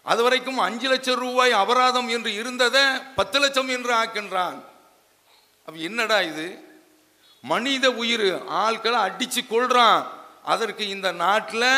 அது 0.01 0.23
வரைக்கும் 0.23 0.57
அஞ்சு 0.57 0.87
லட்சம் 0.87 1.19
ரூபாய் 1.19 1.51
அபராதம் 1.51 2.09
என்று 2.09 2.33
இருந்ததை 2.33 2.81
பத்து 3.15 3.39
லட்சம் 3.39 3.69
என்று 3.69 3.93
ஆக்கின்றான். 3.93 4.57
அப்போ 5.65 5.79
என்னடா 5.79 6.21
இது? 6.21 6.47
மனித 7.41 7.91
உயிர் 7.91 8.45
ஆட்களை 8.47 8.99
அடித்து 8.99 9.47
கொள்கிறான் 9.47 10.01
அதற்கு 10.43 10.87
இந்த 10.87 11.11
நாட்டில் 11.11 11.69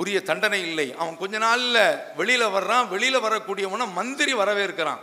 உரிய 0.00 0.18
தண்டனை 0.28 0.60
இல்லை. 0.68 0.86
அவன் 1.02 1.16
கொஞ்ச 1.22 1.38
நாளில் 1.38 1.98
வெளியில் 2.16 2.54
வர்றான். 2.56 2.88
வெளியில் 2.88 3.24
வரக்கூடியவன 3.26 3.92
மந்திரி 3.98 4.32
வரவேற்கிறான். 4.34 5.02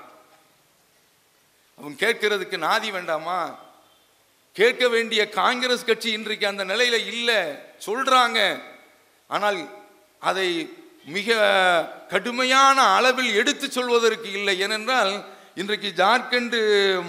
அவன் 1.80 1.96
கேட்கிறதுக்கு 2.04 2.58
நாதி 2.68 2.90
வேண்டாமா? 2.92 3.40
கேட்க 4.60 4.88
வேண்டிய 4.88 5.22
காங்கிரஸ் 5.30 5.88
கட்சி 5.90 6.10
இன்றைக்கு 6.12 6.46
அந்த 6.48 6.64
நிலையில் 6.64 7.08
இல்லை. 7.14 7.40
சொல்கிறாங்க 7.86 8.40
ஆனால் 9.28 9.60
அதை 10.30 10.48
மிக 11.18 11.38
கடுமையான 12.10 12.82
அளவில் 12.98 13.34
எடுத்து 13.34 13.72
சொல்வதற்கு 13.72 14.32
இல்லை. 14.32 14.60
ஏனென்றால் 14.60 15.14
இன்றைக்கு 15.56 15.90
ஜார்க்கண்டு 16.02 16.60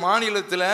மாநிலத்தில் 0.05 0.71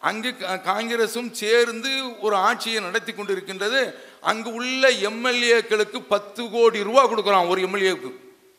அங்கு 0.00 0.34
கா- 0.38 0.42
காங்கிரசும் 0.42 1.30
சேர்ந்து 1.30 2.20
ஒரு 2.20 2.36
ஆட்சியை 2.36 2.82
நடத்தி 2.82 3.12
கொண்டிருக்கின்றது. 3.12 3.94
அங்கு 4.20 4.52
உள்ள 4.52 4.90
எம்எல்ஏக்களுக்கு 4.90 6.00
பத்து 6.00 6.50
கோடி 6.50 6.82
ரூபா 6.82 7.08
கொடுக்குறான் 7.08 7.48
ஒரு 7.48 7.62
எம்எல்ஏவுக்கு. 7.62 8.12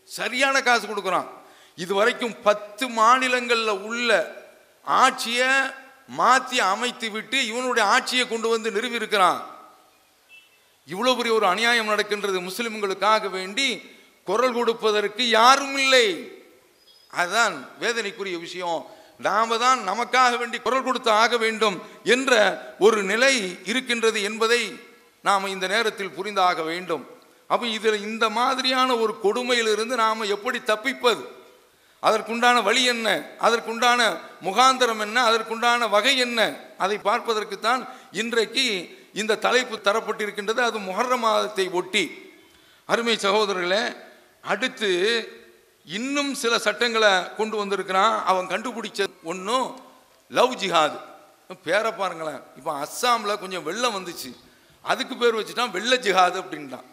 சரியான 0.04 0.62
காசு 0.62 0.88
கொடுக்குறான். 0.88 1.28
இது 1.76 1.94
வரைக்கும் 1.94 2.42
பத்து 2.42 2.88
மாநிலங்களில் 2.90 3.70
உள்ள 3.70 4.38
ஆட்சியை 4.84 5.48
மாற்றி 6.08 6.60
அமைத்து 6.60 7.12
விட்டு 7.12 7.46
இவனுடைய 7.46 7.90
ஆட்சியை 7.90 8.28
கொண்டு 8.28 8.50
வந்து 8.50 8.72
நிறுவி 8.72 8.96
இருக்கிறான் 8.96 9.58
இவ்வளோ 10.88 11.16
பெரிய 11.16 11.34
ஒரு 11.34 11.46
அநியாயம் 11.46 11.88
நடக்கின்றது 11.88 12.42
முஸ்லிம்களுக்காக 12.42 13.30
வேண்டி 13.30 13.98
குரல் 14.24 14.54
கொடுப்பதற்கு 14.54 15.30
யாரும் 15.30 15.78
இல்லை. 15.78 16.32
அதுதான் 17.10 17.70
வேதனைக்குரிய 17.80 18.40
விஷயம். 18.40 18.86
நாம 19.20 19.58
தான் 19.58 19.80
நமக்காக 19.88 20.38
வேண்டி 20.38 20.58
குரல் 20.58 20.84
கொடுத்து 20.84 21.10
ஆக 21.12 21.38
வேண்டும் 21.38 21.82
என்ற 22.04 22.34
ஒரு 22.80 23.04
நிலை 23.04 23.58
இருக்கின்றது 23.64 24.22
என்பதை 24.22 24.80
நாம் 25.22 25.46
இந்த 25.46 25.68
நேரத்தில் 25.68 26.10
புரிந்தாக 26.10 26.64
வேண்டும். 26.64 27.08
அப்போ 27.48 27.68
இதில் 27.68 28.02
இந்த 28.02 28.30
மாதிரியான 28.30 28.96
ஒரு 28.98 29.20
கொடுமையிலிருந்து 29.24 29.96
நாம் 29.96 30.22
எப்படி 30.22 30.60
தப்பிப்பது? 30.60 31.24
அதற்குண்டான 32.04 32.64
வழி 32.64 32.84
என்ன? 32.84 33.08
அதற்குண்டான 33.40 34.18
முகாந்தரம் 34.44 35.00
என்ன? 35.00 35.32
அதற்குண்டான 35.32 35.90
வகை 35.90 36.18
என்ன? 36.18 36.56
அதை 36.78 37.00
பார்ப்பதற்குத்தான் 37.04 37.88
இன்றைக்கு 38.12 38.66
இந்த 39.14 39.36
தலைப்பு 39.36 39.80
தரப்பட்டிருக்கின்றது. 39.84 40.60
அது 40.60 40.80
முகர 40.80 41.18
மாதத்தை 41.18 41.70
ஒட்டி. 41.70 42.32
அருமை 42.86 43.16
சகோதரர்களே 43.16 43.96
அடுத்து 44.42 44.90
இன்னும் 45.98 46.34
சில 46.34 46.58
சட்டங்களை 46.58 47.36
கொண்டு 47.36 47.58
வந்திருக்கிறான். 47.58 48.26
அவன் 48.26 48.48
கண்டுபிடிச்ச 48.48 49.08
ஒன்றும் 49.24 49.68
லவ் 50.30 50.54
ஜிஹாது. 50.54 50.98
பேரை 51.64 51.92
பாருங்களேன். 51.92 52.42
இப்போ 52.58 52.72
அஸ்ஸாமில் 52.80 53.40
கொஞ்சம் 53.40 53.64
வெள்ளம் 53.64 53.96
வந்துச்சு. 53.96 54.32
அதுக்கு 54.82 55.16
பேர் 55.16 55.36
வச்சுட்டான் 55.36 55.72
வெள்ள 55.72 55.96
ஜிஹாது 55.96 56.38
அப்படின்ட்டான் 56.42 56.88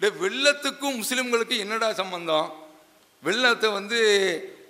இந்த 0.00 0.08
வெள்ளத்துக்கும் 0.22 1.02
முஸ்லீம்களுக்கு 1.02 1.58
என்னடா 1.58 1.92
சம்பந்தம்? 1.92 2.52
வெள்ளத்தை 3.22 3.70
வந்து 3.70 4.00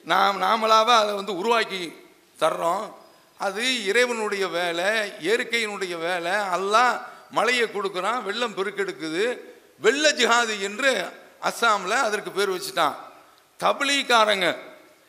நாம் 0.04 0.42
நாமளாக 0.42 0.84
அதை 0.84 1.14
வந்து 1.14 1.36
உருவாக்கி 1.36 1.92
தர்றோம். 2.38 2.92
அது 3.38 3.84
இறைவனுடைய 3.84 4.48
வேலை 4.48 4.84
இயற்கையினுடைய 5.26 5.98
வேலை. 5.98 6.32
அல்லாஹ் 6.32 7.00
மழையை 7.30 7.66
கொடுக்குறான் 7.66 8.22
வெள்ளம் 8.22 8.56
பெருக்கெடுக்குது. 8.56 9.38
வெள்ள 9.78 10.12
ஜிஹாது 10.12 10.60
என்று 10.60 10.92
அஸ்ஸாமில் 11.42 12.00
அதற்கு 12.08 12.30
பேர் 12.30 12.50
வச்சுட்டான். 12.50 12.94
தபிலீக்காரங்க 13.62 14.48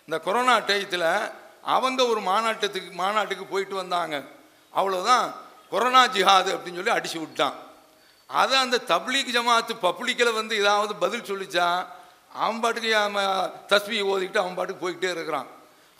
இந்த 0.05 0.17
கொரோனா 0.25 0.55
டயத்தில் 0.59 1.09
அவங்க 1.75 2.01
ஒரு 2.11 2.21
மாநாட்டத்துக்கு 2.21 2.91
மாநாட்டுக்கு 2.91 3.45
போயிட்டு 3.45 3.75
வந்தாங்க. 3.75 4.15
அவ்வளோதான் 4.73 5.25
கொரோனா 5.69 6.01
ஜிஹாது 6.15 6.49
அப்படின்னு 6.55 6.79
சொல்லி 6.79 6.95
அடித்து 6.95 7.19
விட்டான். 7.19 7.55
அதை 8.29 8.55
அந்த 8.59 8.77
தப்லீக் 8.91 9.35
ஜமாத்து 9.37 9.73
பப்ளிக்கில் 9.85 10.37
வந்து 10.39 10.53
ஏதாவது 10.57 10.95
பதில் 10.95 11.27
சொல்லிச்சா 11.29 11.67
அவன் 12.33 12.59
பாட்டுக்கு 12.63 12.91
அவன் 12.95 13.51
தஸ்பி 13.71 13.99
ஓதிக்கிட்டு 14.11 14.43
அவன் 14.43 14.57
பாட்டுக்கு 14.57 14.83
போய்கிட்டே 14.83 15.09
இருக்கிறான். 15.15 15.47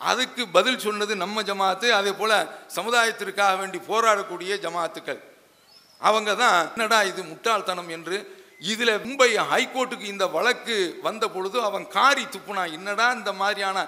அதுக்கு 0.00 0.42
பதில் 0.56 0.82
சொன்னது 0.84 1.12
நம்ம 1.22 1.42
ஜமாத்து 1.42 1.86
அதே 2.00 2.12
போல் 2.20 2.36
சமுதாயத்திற்காக 2.76 3.54
வேண்டி 3.60 3.78
போராடக்கூடிய 3.88 4.52
ஜமாத்துக்கள். 4.66 5.20
அவங்க 6.00 6.34
தான் 6.34 6.58
என்னடா 6.74 6.98
இது 7.10 7.22
முட்டாள்தனம் 7.30 7.90
என்று 7.96 8.18
இதில் 8.60 9.02
மும்பை 9.04 9.28
ஹைகோர்ட்டுக்கு 9.50 10.06
இந்த 10.14 10.26
வழக்கு 10.26 10.76
வந்த 11.02 11.24
பொழுது 11.28 11.62
அவன் 11.68 11.88
காரி 11.88 12.24
துப்புனா 12.24 12.64
என்னடா 12.72 13.06
இந்த 13.10 13.32
மாதிரியான 13.32 13.86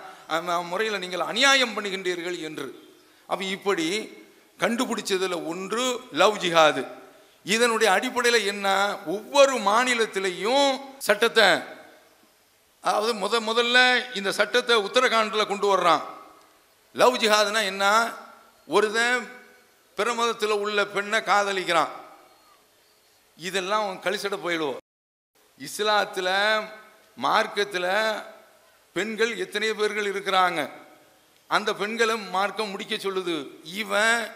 முறையில் 0.71 0.99
நீங்கள் 0.99 1.29
அநியாயம் 1.31 1.75
பண்ணுகின்றீர்கள்? 1.77 2.39
என்று. 2.41 2.67
அப்போ 3.27 3.45
இப்படி 3.57 3.89
கண்டுபிடிச்சதில் 4.59 5.47
ஒன்று 5.51 5.85
லவ் 6.13 6.41
ஜிஹாது. 6.45 6.83
இதனுடைய 7.45 7.89
அடிப்படையில் 7.93 8.49
என்ன? 8.53 8.67
ஒவ்வொரு 9.07 9.55
மாநிலத்திலையும் 9.71 10.81
சட்டத்தை 10.99 11.49
அதாவது 12.81 13.13
முத 13.15 13.41
முதல்ல 13.49 13.79
இந்த 14.17 14.33
சட்டத்தை 14.33 14.77
உத்தரகாண்டில் 14.77 15.51
கொண்டு 15.51 15.67
வர்றான். 15.77 16.03
லவ் 16.95 17.19
ஜிஹாதுனா 17.23 17.63
என்ன? 17.73 18.13
ஒருதன் 18.67 19.29
பிற 19.95 20.15
மதத்தில் 20.15 20.61
உள்ள 20.65 20.87
பெண்ணை 20.87 21.21
காதலிக்கிறான். 21.21 21.93
இதெல்லாம் 23.37 23.83
அவன் 23.83 23.99
கழிச்சிட 23.99 24.38
போயிடுவோம். 24.47 24.77
இஸ்லாத்தில் 25.59 26.68
மார்க்கத்தில் 27.16 28.23
பெண்கள் 28.92 29.38
எத்தனை 29.38 29.73
பேர்கள் 29.73 30.12
இருக்கிறாங்க. 30.12 30.71
அந்த 31.49 31.75
பெண்களை 31.75 32.18
மார்க்கம் 32.18 32.68
முடிக்க 32.68 32.95
சொல்லுது. 32.95 33.49
இவன் 33.64 34.33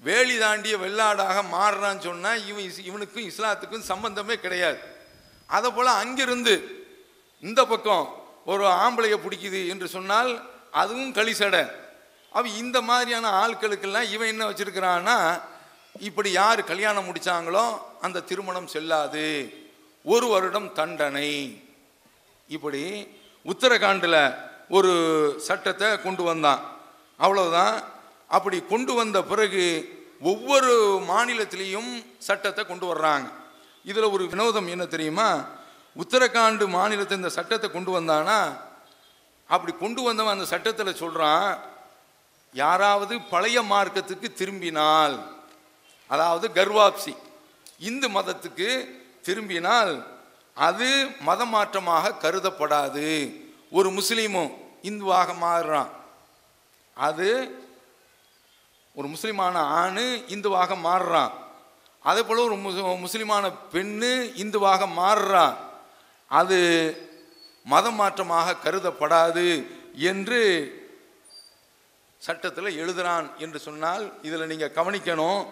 வேலி 0.00 0.38
தாண்டிய 0.38 0.76
வெள்ளாடாக 0.76 1.44
மாறுறான்னு 1.52 1.98
சொன்னால் 1.98 2.46
இவன் 2.46 2.62
இஸ்- 2.62 2.84
இவனுக்கும் 2.84 3.28
இஸ்லாத்துக்கும் 3.28 3.80
சம்பந்தமே 3.80 4.38
கிடையாது. 4.38 4.78
அதை 5.46 5.70
போல் 5.70 5.86
அங்கிருந்து 5.86 6.86
இந்த 7.40 7.64
பக்கம் 7.64 8.22
ஒரு 8.44 8.66
ஆம்பளையை 8.66 9.18
பிடிக்குது 9.18 9.68
என்று 9.68 9.88
சொன்னால் 9.88 10.50
அதுவும் 10.70 11.12
களிசடை 11.12 11.70
அவ 12.32 12.48
இந்த 12.48 12.80
மாதிரியான 12.80 13.46
ஆட்களுக்கெல்லாம் 13.46 14.10
இவன் 14.10 14.28
என்ன 14.28 14.50
வச்சுருக்கிறான்னா 14.50 15.40
இப்படி 16.00 16.30
யார் 16.30 16.64
கல்யாணம் 16.64 17.14
முடித்தாங்களோ 17.14 17.78
அந்த 18.00 18.20
திருமணம் 18.20 18.66
செல்லாது. 18.66 19.54
ஒரு 20.04 20.26
வருடம் 20.26 20.72
தண்டனை. 20.72 21.62
இப்படி 22.48 23.08
உத்தரகாண்டில் 23.44 24.36
ஒரு 24.68 24.92
சட்டத்தை 25.38 26.02
கொண்டு 26.02 26.22
வந்தான். 26.22 26.62
அவ்வளவுதான். 27.16 27.82
அப்படி 28.28 28.62
கொண்டு 28.62 28.94
வந்த 28.94 29.22
பிறகு 29.22 29.88
ஒவ்வொரு 30.20 31.02
மாநிலத்திலையும் 31.08 32.04
சட்டத்தை 32.18 32.66
கொண்டு 32.66 32.94
வர்றாங்க. 32.94 33.26
இதில் 33.84 34.10
ஒரு 34.10 34.28
வினோதம் 34.28 34.66
என்ன 34.66 34.86
தெரியுமா? 34.86 35.44
உத்தரகாண்டு 35.96 36.68
மாநிலத்தை 36.68 37.16
இந்த 37.16 37.28
சட்டத்தை 37.28 37.70
கொண்டு 37.70 38.00
வந்தானா? 38.00 38.56
அப்படி 39.46 39.72
கொண்டு 39.72 40.02
வந்தவன் 40.02 40.32
அந்த 40.32 40.44
சட்டத்தில் 40.44 40.94
சொல்கிறான் 40.94 41.58
யாராவது 42.52 43.20
பழைய 43.20 43.62
மார்க்கத்துக்கு 43.62 44.32
திரும்பினால் 44.32 45.33
அதாவது 46.08 46.48
கர்வாப்சி. 46.48 47.16
இந்து 47.78 48.08
மதத்துக்கு 48.08 48.88
திரும்பினால் 49.22 50.18
அது 50.54 51.08
மதமாற்றமாக 51.26 52.14
கருதப்படாது. 52.20 53.42
ஒரு 53.70 53.90
முஸ்லீமும் 53.90 54.50
இந்துவாக 54.82 55.34
மாறுறான். 55.42 55.88
அது 56.94 57.58
ஒரு 58.94 59.08
முஸ்லீமான 59.08 59.60
ஆண் 59.60 59.96
இந்துவாக 60.28 60.74
மாறுறான். 60.84 61.30
அதே 62.02 62.22
போல் 62.22 62.38
ஒரு 62.38 62.54
முஸ்- 62.54 62.98
பெண்ணு 63.72 64.32
இந்துவாக 64.36 64.88
மாறுறான். 64.96 65.56
அது 66.28 66.96
மதம் 67.64 68.00
மாற்றமாக 68.00 68.56
கருதப்படாது 68.64 69.66
என்று 69.94 70.72
சட்டத்தில் 72.18 72.64
எழுதுறான் 72.64 73.36
என்று 73.36 73.58
சொன்னால் 73.58 74.22
இதில் 74.22 74.46
நீங்கள் 74.46 74.72
கவனிக்கணும். 74.72 75.46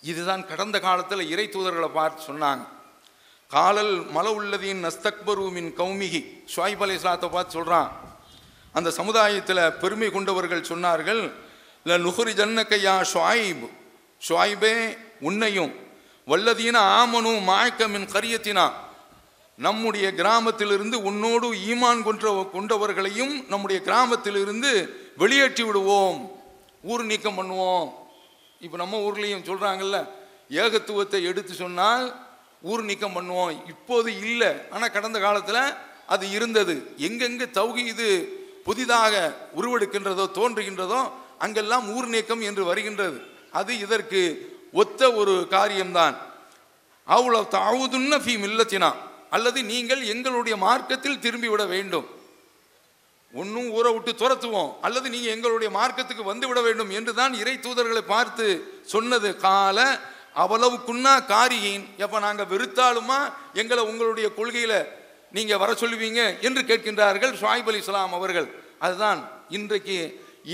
இதுதான் 0.00 0.46
கடந்த 0.46 0.80
காலத்தில் 0.80 1.30
இறை 1.30 1.48
தூதர்களை 1.48 1.88
பார்த்து 1.88 2.32
சொன்னாங்க. 2.32 2.68
காலல் 3.48 4.06
மல 4.14 4.26
உள்ளதின் 4.38 4.82
நஸ்தக்பருமின் 4.84 5.70
கௌமிகி. 5.76 6.20
ஷுவைப் 6.56 6.82
அலி 6.82 6.94
இஸ்லாத்தை 6.94 7.28
பார்த்து 7.28 7.52
சொல்கிறான் 7.52 7.90
அந்த 8.72 8.90
சமுதாயத்தில் 8.90 9.72
பெருமை 9.72 10.10
கொண்டவர்கள் 10.10 10.60
சொன்னார்கள் 10.60 11.32
ல 11.84 11.96
நுகுரி 11.98 12.32
ஜன்னக்கையா 12.40 13.04
ஷுவைப். 13.12 13.68
ஷுவைபே 14.28 14.98
உன்னையும் 15.20 15.74
வல்லதீன 16.26 16.76
ஆமனு 17.00 17.32
மாயக்கமின் 17.50 18.10
கரியத்தினா. 18.12 18.72
நம்முடைய 19.56 20.14
கிராமத்திலிருந்து 20.14 21.02
உன்னோடு 21.02 21.52
ஈமான் 21.54 22.02
கொன்ற 22.02 22.48
கொண்டவர்களையும் 22.52 23.48
நம்முடைய 23.48 23.82
கிராமத்திலிருந்து 23.82 24.70
வெளியேற்றி 25.16 25.62
விடுவோம். 25.62 26.30
ஊர் 26.82 27.04
நீக்கம் 27.04 27.38
பண்ணுவோம். 27.38 27.97
இப்போ 28.60 28.76
நம்ம 28.76 28.96
ஊர்லேயும் 28.98 29.44
சொல்கிறாங்கல்ல 29.48 29.98
ஏகத்துவத்தை 30.50 31.22
எடுத்து 31.22 31.54
சொன்னால் 31.54 32.14
ஊர் 32.62 32.82
நீக்கம் 32.84 33.16
பண்ணுவோம். 33.16 33.68
இப்போது 33.68 34.18
இல்லை. 34.18 34.50
ஆனால் 34.70 34.90
கடந்த 34.90 35.20
காலத்தில் 35.20 35.74
அது 36.06 36.30
இருந்தது. 36.30 36.74
எங்கெங்கே 36.96 37.46
இது 37.92 38.08
புதிதாக 38.64 39.14
உருவெடுக்கின்றதோ 39.56 40.24
தோன்றுகின்றதோ 40.38 41.10
அங்கெல்லாம் 41.38 41.96
ஊர் 41.96 42.08
நீக்கம் 42.08 42.40
என்று 42.40 42.64
வருகின்றது. 42.64 43.18
அது 43.52 43.78
இதற்கு 43.78 44.22
ஒத்த 44.72 45.12
ஒரு 45.12 45.46
காரியம்தான். 45.50 46.16
அவ்வளோ 47.08 47.40
தாவுதுன்ன 47.58 48.16
ஃபீ 48.24 48.34
மில்லத்தினா. 48.44 48.92
அல்லது 49.30 49.64
நீங்கள் 49.64 50.02
எங்களுடைய 50.02 50.56
மார்க்கத்தில் 50.56 51.20
திரும்பி 51.20 51.48
விட 51.48 51.64
வேண்டும். 51.64 52.08
ஒன்றும் 53.34 53.70
ஊரை 53.76 53.90
விட்டு 53.94 54.12
துரத்துவோம். 54.12 54.70
அல்லது 54.86 55.06
நீங்கள் 55.14 55.34
எங்களுடைய 55.36 55.70
மார்க்கத்துக்கு 55.78 56.24
வந்து 56.30 56.46
விட 56.48 56.60
வேண்டும் 56.66 56.92
என்று 56.98 57.12
தான் 57.18 57.34
இறை 57.40 57.54
தூதர்களை 57.66 58.02
பார்த்து 58.14 58.46
சொன்னது. 58.92 59.30
கால 59.36 59.78
அவ்வளவுக்குன்னா 60.42 61.12
காரியின். 61.34 61.84
எப்போ 62.04 62.18
நாங்கள் 62.26 62.50
வெறுத்தாலுமா 62.52 63.18
எங்களை 63.60 63.82
உங்களுடைய 63.90 64.28
கொள்கையில் 64.38 64.80
நீங்கள் 65.36 65.60
வர 65.62 65.70
சொல்லுவீங்க 65.82 66.20
என்று 66.46 66.62
கேட்கின்றார்கள் 66.70 67.32
ஷாயிப் 67.42 67.68
அலி 67.70 67.80
இஸ்லாம் 67.84 68.16
அவர்கள். 68.18 68.48
அதுதான் 68.86 69.20
இன்றைக்கு 69.56 69.98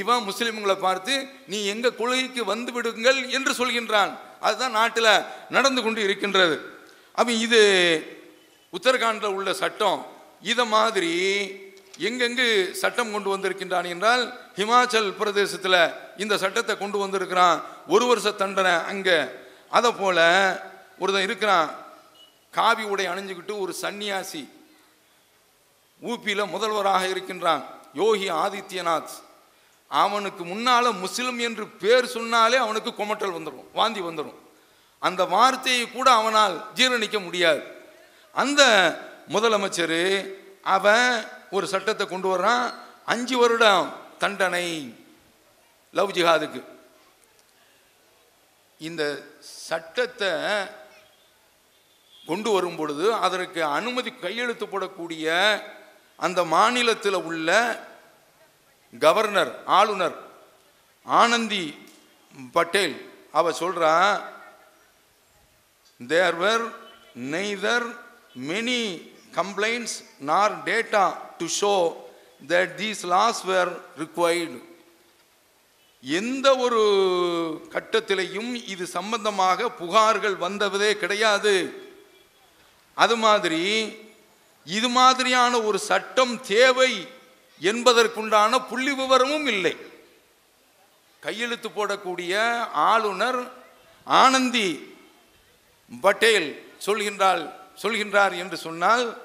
இவன் 0.01 0.25
முஸ்லீம்களை 0.29 0.77
பார்த்து 0.87 1.15
நீ 1.53 1.59
எங்கள் 1.73 1.99
கொள்கைக்கு 1.99 2.43
வந்து 2.53 2.71
விடுங்கள் 2.77 3.21
என்று 3.37 3.53
சொல்கின்றான். 3.59 4.13
அதுதான் 4.47 4.77
நாட்டில் 4.79 5.13
நடந்து 5.57 5.81
கொண்டு 5.83 6.01
இருக்கின்றது. 6.07 6.57
அப்போ 7.19 7.33
இது 7.47 7.61
உத்தரகாண்டில் 8.73 9.37
உள்ள 9.37 9.53
சட்டம். 9.63 10.01
இதை 10.53 10.65
மாதிரி 10.77 11.13
எங்கெங்கு 11.99 12.73
சட்டம் 12.73 13.13
கொண்டு 13.13 13.37
வந்திருக்கின்றான் 13.37 13.89
என்றால் 13.89 14.41
ஹிமாச்சல் 14.57 15.11
பிரதேசத்தில் 15.11 15.93
இந்த 16.17 16.39
சட்டத்தை 16.39 16.79
கொண்டு 16.79 16.99
வந்திருக்கிறான். 16.99 17.63
ஒரு 17.89 18.07
வருஷ 18.07 18.31
தண்டனை 18.31 18.73
அங்கே. 18.73 19.23
அதை 19.71 19.93
போல 19.93 20.19
ஒருத்தன் 20.99 21.23
இருக்கிறான். 21.23 21.71
காவி 22.51 22.83
உடை 22.83 23.09
அணிஞ்சுக்கிட்டு 23.09 23.59
ஒரு 23.59 23.75
சன்னியாசி. 23.81 24.49
ஊபியில் 26.07 26.47
முதல்வராக 26.47 27.07
இருக்கின்றான். 27.07 27.65
யோகி 27.95 28.31
ஆதித்யநாத். 28.31 29.23
அவனுக்கு 29.89 30.45
முன்னால் 30.45 30.95
முஸ்லிம் 30.95 31.39
என்று 31.39 31.67
பேர் 31.67 32.07
சொன்னாலே 32.07 32.57
அவனுக்கு 32.57 32.91
குமட்டல் 32.91 33.35
வந்துடும் 33.35 33.65
வாந்தி 33.73 34.01
வந்துடும் 34.01 34.35
அந்த 34.99 35.25
வார்த்தையை 35.25 35.91
கூட 35.91 36.11
அவனால் 36.11 36.65
ஜீரணிக்க 36.75 37.23
முடியாது. 37.23 37.63
அந்த 38.33 38.63
முதலமைச்சர் 39.29 40.31
அவன் 40.63 41.25
ஒரு 41.51 41.67
சட்டத்தை 41.67 42.07
கொண்டு 42.07 42.39
வர்றான். 42.39 42.75
அஞ்சு 43.05 43.39
வருடம் 43.39 43.93
தண்டனை 44.19 44.99
லவ் 45.93 46.11
ஜிஹாதுக்கு. 46.11 46.65
இந்த 48.79 49.23
சட்டத்தை 49.41 50.29
கொண்டு 52.27 52.51
வரும் 52.51 52.77
பொழுது 52.77 53.15
அதற்கு 53.15 53.65
அனுமதி 53.65 54.13
கையெழுத்து 54.13 54.67
போடக்கூடிய 54.67 55.27
அந்த 56.17 56.45
மாநிலத்தில் 56.45 57.15
உள்ள 57.15 57.81
கவர்னர் 58.99 59.65
ஆளுநர் 59.65 60.17
ஆனந்தி 61.05 61.89
பட்டேல் 62.53 63.13
அவ 63.33 63.51
சொல்கிறா 63.51 64.21
there 66.07 66.63
neither 67.15 67.97
many 68.35 69.13
complaints 69.35 69.97
nor 70.19 70.63
data 70.65 71.17
to 71.39 71.47
show 71.61 71.77
that 72.49 72.71
these 72.79 73.05
laws 73.05 73.39
were 73.51 73.71
required. 73.97 74.55
எந்த 76.03 76.57
ஒரு 76.57 76.81
கட்டத்திலையும் 77.75 78.51
இது 78.67 78.87
சம்பந்தமாக 78.87 79.71
புகார்கள் 79.81 80.37
வந்ததே 80.37 80.97
கிடையாது. 80.97 81.55
அது 82.95 83.17
மாதிரி 83.17 83.63
இது 84.65 84.89
மாதிரியான 84.89 85.61
ஒரு 85.61 85.79
சட்டம் 85.79 86.41
தேவை 86.41 87.09
என்பதற்குண்டான 87.61 88.59
புள்ளி 88.69 88.93
விவரமும் 88.93 89.47
இல்லை. 89.47 89.77
கையெழுத்து 91.21 91.69
போடக்கூடிய 91.69 92.35
ஆளுநர் 92.93 93.53
ஆனந்தி 94.05 94.95
பட்டேல் 96.01 96.51
சொல்கின்றாள் 96.87 97.53
சொல்கின்றார் 97.83 98.37
என்று 98.39 98.57
சொன்னால் 98.57 99.24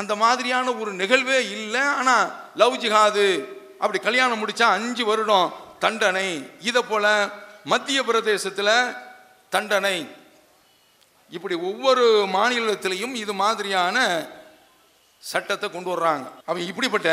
அந்த 0.00 0.12
மாதிரியான 0.22 0.66
ஒரு 0.82 0.92
நிகழ்வே 1.00 1.38
இல்லை. 1.56 1.82
ஆனால் 2.00 2.26
லவ் 2.62 2.80
ஜிஹாது 2.84 3.26
அப்படி 3.82 3.98
கல்யாணம் 4.06 4.40
முடித்தா 4.42 4.66
அஞ்சு 4.78 5.04
வருடம் 5.10 5.48
தண்டனை. 5.84 6.28
இதை 6.68 6.82
போல் 6.90 7.10
மத்திய 7.72 7.98
பிரதேசத்தில் 8.08 8.76
தண்டனை. 9.54 9.96
இப்படி 11.36 11.54
ஒவ்வொரு 11.70 12.04
மாநிலத்திலையும் 12.36 13.14
இது 13.22 13.32
மாதிரியான 13.42 13.98
சட்டத்தை 15.32 15.68
கொண்டு 15.70 15.90
வர்றாங்க. 15.92 16.26
அவன் 16.48 16.68
இப்படிப்பட்ட 16.70 17.10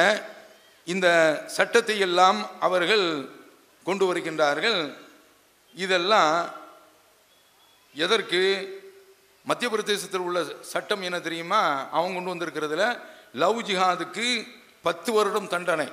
இந்த 0.94 1.08
சட்டத்தை 1.58 1.96
எல்லாம் 2.08 2.40
அவர்கள் 2.68 3.06
கொண்டு 3.88 4.06
வருகின்றார்கள். 4.10 4.80
இதெல்லாம் 5.76 6.34
எதற்கு 7.96 8.42
மத்திய 9.44 9.70
பிரதேசத்தில் 9.72 10.26
உள்ள 10.28 10.40
சட்டம் 10.62 11.02
என்ன 11.02 11.20
தெரியுமா? 11.20 11.62
அவங்க 11.92 12.14
கொண்டு 12.16 12.34
வந்திருக்கிறதுல 12.34 12.86
லவ் 13.34 13.60
ஜிஹாதுக்கு 13.60 14.48
பத்து 14.82 15.12
வருடம் 15.14 15.48
தண்டனை. 15.48 15.88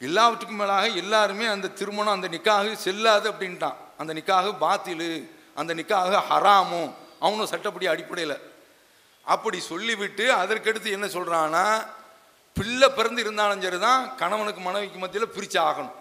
எல்லாவற்றுக்கும் 0.00 0.60
மேலாக 0.62 0.88
எல்லாருமே 1.02 1.46
அந்த 1.46 1.68
திருமணம் 1.68 2.16
அந்த 2.16 2.28
நிக்காக 2.28 2.74
செல்லாது 2.74 3.26
அப்படின்ட்டான். 3.30 3.78
அந்த 3.98 4.12
நிக்காக 4.14 4.52
பாத்திலு 4.60 5.30
அந்த 5.54 5.74
நிக்காக 5.74 6.22
ஹராமும் 6.30 6.90
அவனும் 7.20 7.46
சட்டப்படி 7.46 7.86
அடிப்படையில். 7.86 8.36
அப்படி 9.24 9.60
சொல்லிவிட்டு 9.60 10.24
அதற்கடுத்து 10.34 10.90
என்ன 10.96 11.06
சொல்கிறான்னா 11.06 11.64
பிள்ளை 12.56 12.88
பிறந்து 12.88 13.20
இருந்தாலும் 13.20 13.62
சரி 13.62 13.78
தான் 13.78 14.16
கணவனுக்கு 14.16 14.60
மனைவிக்கு 14.60 14.98
மத்தியில் 14.98 15.34
பிரித்து 15.36 15.58
ஆகணும். 15.60 15.96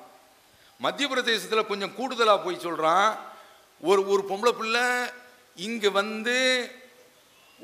மத்திய 0.80 1.08
பிரதேசத்தில் 1.10 1.70
கொஞ்சம் 1.72 1.96
கூடுதலாக 1.96 2.40
போய் 2.40 2.66
சொல்கிறான் 2.68 3.10
ஒரு 3.82 4.02
ஒரு 4.08 4.24
பொம்பளை 4.30 4.52
பிள்ளை 4.52 4.86
இங்கே 5.68 5.90
வந்து 6.00 6.36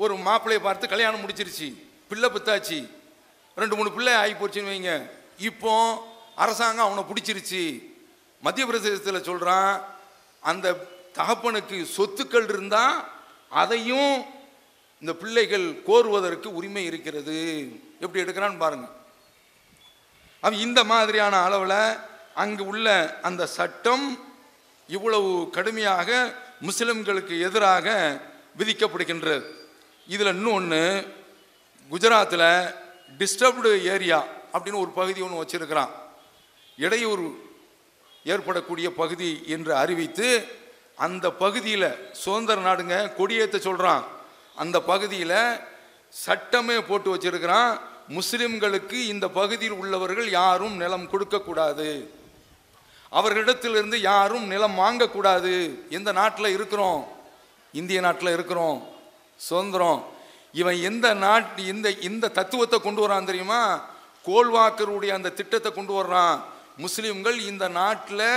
ஒரு 0.03 0.13
மாப்பிள்ளையை 0.15 0.62
பார்த்து 0.62 0.88
கல்யாணம் 0.93 1.21
முடிச்சிருச்சு. 1.21 1.67
பிள்ளை 2.10 2.29
பித்தாச்சு. 2.29 2.79
ரெண்டு 3.55 3.75
மூணு 3.75 3.91
பிள்ளை 3.91 4.13
ஆகி 4.13 4.34
போச்சுன்னு 4.34 4.71
வைங்க. 4.71 4.93
இப்போ 5.38 5.73
அரசாங்கம் 6.36 6.86
அவனை 6.86 7.03
பிடிச்சிருச்சு. 7.10 7.63
மத்திய 8.41 8.65
பிரதேசத்தில் 8.65 9.27
சொல்கிறான் 9.29 9.73
அந்த 10.39 10.73
தகப்பனுக்கு 11.13 11.77
சொத்துக்கள் 11.97 12.49
இருந்தால் 12.53 12.97
அதையும் 13.62 14.25
இந்த 14.99 15.13
பிள்ளைகள் 15.21 15.67
கோருவதற்கு 15.88 16.47
உரிமை 16.60 16.86
இருக்கிறது. 16.86 17.38
எப்படி 17.99 18.23
எடுக்கிறான்னு 18.23 18.63
பாருங்க. 18.63 18.88
அவன் 20.41 20.60
இந்த 20.60 20.84
மாதிரியான 20.84 21.36
அளவில் 21.43 21.97
அங்கு 22.34 22.65
உள்ள 22.65 22.88
அந்த 23.21 23.43
சட்டம் 23.58 24.05
இவ்வளவு 24.88 25.49
கடுமையாக 25.55 26.10
முஸ்லிம்களுக்கு 26.62 27.39
எதிராக 27.39 28.20
விதிக்கப்படுகின்றது. 28.58 29.46
இதில் 30.08 30.28
இன்னொன்று 30.28 31.08
குஜராத்தில் 31.91 32.74
டிஸ்டர்ப்டு 33.18 33.84
ஏரியா 33.84 34.24
அப்படின்னு 34.54 34.80
ஒரு 34.80 34.89
பகுதி 34.89 35.22
ஒன்று 35.22 35.41
வச்சுருக்கிறான். 35.44 35.91
இடையூறு 36.78 37.44
ஏற்படக்கூடிய 38.24 38.94
பகுதி 38.94 39.44
என்று 39.48 39.76
அறிவித்து 39.76 40.48
அந்த 40.96 41.32
பகுதியில் 41.32 42.12
சுதந்திர 42.12 42.62
நாடுங்க 42.62 43.15
கொடியேற்ற 43.15 43.58
சொல்கிறான் 43.60 44.04
அந்த 44.56 44.82
பகுதியில் 44.82 45.60
சட்டமே 46.10 46.82
போட்டு 46.82 47.15
வச்சிருக்கிறான் 47.15 47.80
முஸ்லிம்களுக்கு 48.10 48.94
இந்த 48.94 49.28
பகுதியில் 49.28 49.72
உள்ளவர்கள் 49.72 50.30
யாரும் 50.30 50.76
நிலம் 50.76 51.10
கொடுக்கக்கூடாது. 51.10 52.10
அவர்களிடத்திலிருந்து 53.17 53.97
யாரும் 54.12 54.47
நிலம் 54.47 54.80
வாங்கக்கூடாது. 54.80 55.54
எந்த 55.89 56.10
நாட்டில் 56.12 56.56
இருக்கிறோம்? 56.58 57.01
இந்திய 57.80 57.99
நாட்டில் 58.01 58.36
இருக்கிறோம். 58.38 58.78
சுதந்திரம். 59.39 60.01
இவன் 60.62 60.78
எந்த 60.82 61.08
நாட்டு 61.13 61.62
இந்த 61.73 61.88
இந்த 62.10 62.34
தத்துவத்தை 62.39 62.78
கொண்டு 62.80 63.01
வரான் 63.04 63.30
தெரியுமா? 63.30 63.62
கோல்வாக்கருடைய 64.28 65.12
அந்த 65.17 65.34
திட்டத்தை 65.39 65.71
கொண்டு 65.71 65.93
வர்றான். 65.99 66.38
முஸ்லீம்கள் 66.84 67.38
இந்த 67.51 67.65
நாட்டில் 67.80 68.28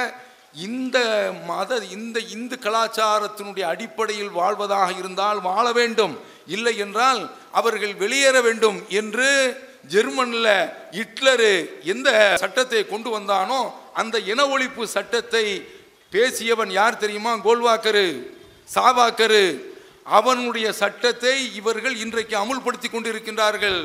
இந்த 0.69 0.99
மத 1.47 1.77
இந்த 1.97 2.19
இந்து 2.37 2.57
கலாச்சாரத்தினுடைய 2.62 3.64
அடிப்படையில் 3.73 4.37
வாழ்வதாக 4.41 4.91
இருந்தால் 5.01 5.41
வாழ 5.41 5.67
வேண்டும். 5.73 6.14
இல்லை 6.47 6.75
என்றால் 6.85 7.21
அவர்கள் 7.53 7.95
வெளியேற 7.95 8.37
வேண்டும் 8.41 8.79
என்று 9.01 9.29
ஜெர்மனில் 9.95 10.53
ஹிட்லரு 10.99 11.53
எந்த 11.93 12.09
சட்டத்தை 12.41 12.81
கொண்டு 12.87 13.09
வந்தானோ 13.19 13.61
அந்த 14.01 14.17
இன 14.33 14.41
ஒழிப்பு 14.55 14.83
சட்டத்தை 14.97 15.45
பேசியவன் 16.13 16.73
யார் 16.81 17.03
தெரியுமா? 17.05 17.33
கோல்வாக்கரு 17.47 18.07
சாவாக்கரு. 18.75 19.45
அவனுடைய 20.19 20.67
சட்டத்தை 20.83 21.35
இவர்கள் 21.61 21.97
இன்றைக்கு 22.05 22.35
அமுல்படுத்தி 22.43 22.89
கொண்டிருக்கின்றார்கள். 22.91 23.81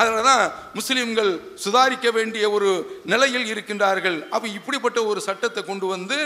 அதில் 0.00 0.26
தான் 0.28 0.44
முஸ்லீம்கள் 0.76 1.30
சுதாரிக்க 1.64 2.10
வேண்டிய 2.18 2.44
ஒரு 2.56 2.70
நிலையில் 3.12 3.46
இருக்கின்றார்கள். 3.52 4.18
அப்போ 4.34 4.46
இப்படிப்பட்ட 4.58 4.98
ஒரு 5.10 5.20
சட்டத்தை 5.28 5.62
கொண்டு 5.70 5.86
வந்து 5.94 6.18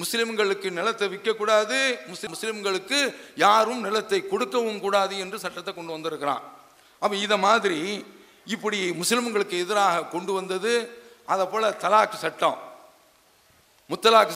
முஸ்லிம்களுக்கு 0.00 0.68
நிலத்தை 0.78 1.06
விற்கக்கூடாது 1.12 1.78
முஸ்லிம் 2.10 2.32
முஸ்லிம்களுக்கு 2.34 2.98
யாரும் 3.44 3.80
நிலத்தை 3.86 4.20
கொடுக்கவும் 4.32 4.82
கூடாது 4.84 5.14
என்று 5.24 5.36
சட்டத்தை 5.44 5.72
கொண்டு 5.74 5.94
வந்திருக்கிறான். 5.96 6.42
அப்போ 7.02 7.14
இதை 7.26 7.36
மாதிரி 7.46 7.80
இப்படி 8.54 8.78
முஸ்லிம்களுக்கு 9.00 9.56
எதிராக 9.64 10.06
கொண்டு 10.14 10.32
வந்தது 10.38 10.74
அதை 11.32 11.44
போல் 11.52 11.76
தலாக்கு 11.84 12.18
சட்டம் 12.24 12.58
முத்தலாக்கு 13.90 14.34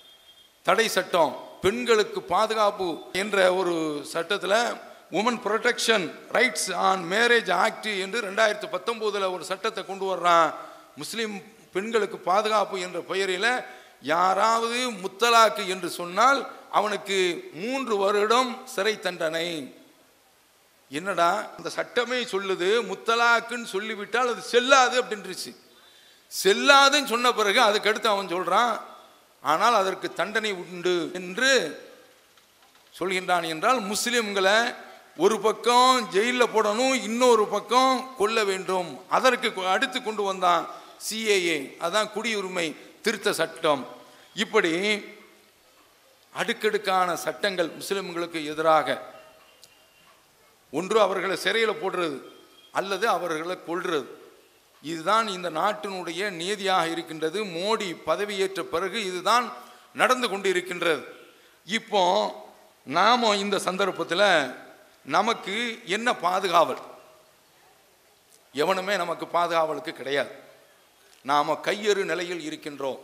தடை 0.66 0.86
சட்டம் 0.96 1.32
பெண்களுக்கு 1.64 2.20
பாதுகாப்பு 2.34 2.86
என்ற 3.22 3.36
ஒரு 3.60 3.74
சட்டத்தில் 4.12 4.58
women 5.18 5.38
protection 5.46 6.04
rights 6.36 6.68
on 6.88 7.02
marriage 7.12 7.50
act 7.64 7.88
என்று 8.04 8.18
ரெண்டாயிரத்து 8.28 8.68
பத்தொம்போதில் 8.74 9.32
ஒரு 9.34 9.44
சட்டத்தை 9.50 9.82
கொண்டு 9.84 10.06
வர்றான். 10.10 10.48
முஸ்லீம் 11.00 11.34
பெண்களுக்கு 11.74 12.18
பாதுகாப்பு 12.30 12.76
என்ற 12.86 12.98
பெயரில் 13.10 13.52
யாராவது 14.12 14.78
முத்தலாக்கு 15.02 15.64
என்று 15.74 15.88
சொன்னால் 16.00 16.40
அவனுக்கு 16.78 17.18
மூன்று 17.62 17.94
வருடம் 18.04 18.50
சிறை 18.74 18.94
தண்டனை. 19.06 19.48
என்னடா 20.90 21.30
அந்த 21.56 21.68
சட்டமே 21.78 22.20
சொல்லுது 22.34 22.70
முத்தலாக்குன்னு 22.90 23.68
சொல்லிவிட்டால் 23.74 24.30
அது 24.32 24.42
செல்லாது 24.52 24.96
அப்படின்றுச்சு. 25.02 25.52
செல்லாதுன்னு 26.42 27.04
சொன்ன 27.04 27.32
பிறகு 27.32 27.60
அதுக்கடுத்து 27.60 28.06
அவன் 28.06 28.28
சொல்கிறான் 28.28 28.80
ஆனால் 29.42 29.74
அதற்கு 29.74 30.12
தண்டனை 30.12 30.52
உண்டு 30.52 31.10
என்று 31.14 31.82
சொல்கின்றான் 32.98 33.46
என்றால் 33.46 33.82
முஸ்லிம்களை 33.82 34.74
ஒரு 35.16 35.40
பக்கம் 35.40 36.08
ஜெயிலில் 36.08 36.46
போடணும் 36.46 36.94
இன்னொரு 36.94 37.46
பக்கம் 37.46 38.14
கொல்ல 38.18 38.44
வேண்டும். 38.44 39.10
அதற்கு 39.10 39.48
கொ- 39.48 39.70
அடுத்து 39.70 40.02
கொண்டு 40.02 40.22
வந்தான் 40.22 40.68
சிஏஏ. 41.10 41.76
அதான் 41.80 42.10
குடியுரிமை 42.14 42.76
திருத்த 43.02 43.32
சட்டம். 43.32 43.86
இப்படி 44.34 45.04
அடுக்கடுக்கான 46.32 47.16
சட்டங்கள் 47.16 47.68
முஸ்லிம்களுக்கு 47.68 48.46
எதிராக. 48.46 49.14
ஒன்று 50.70 51.00
அவர்களை 51.00 51.36
சிறையில் 51.36 51.70
போடுறது 51.70 52.22
அல்லது 52.72 53.08
அவர்களை 53.08 53.64
கொள்வது 53.64 54.18
இதுதான் 54.82 55.28
இந்த 55.28 55.50
நாட்டினுடைய 55.50 56.30
நியதியாக 56.30 56.88
இருக்கின்றது. 56.88 57.44
மோடி 57.44 57.96
பதவியேற்ற 58.06 58.60
பிறகு 58.60 59.04
இதுதான் 59.04 59.52
நடந்து 59.94 60.28
கொண்டு 60.28 60.48
இருக்கின்றது 60.48 61.14
இப்போ 61.64 62.02
நாம 62.84 63.36
இந்த 63.36 63.58
சந்தர்ப்பத்தில் 63.58 64.54
நமக்கு 65.04 65.78
என்ன 65.84 66.12
பாதுகாவல்? 66.12 66.80
எவனுமே 68.52 68.96
நமக்கு 68.96 69.26
பாதுகாவலுக்கு 69.26 69.92
கிடையாது. 69.92 70.30
நாம் 71.22 71.48
கையெறு 71.48 72.04
நிலையில் 72.04 72.50
இருக்கின்றோம். 72.50 72.98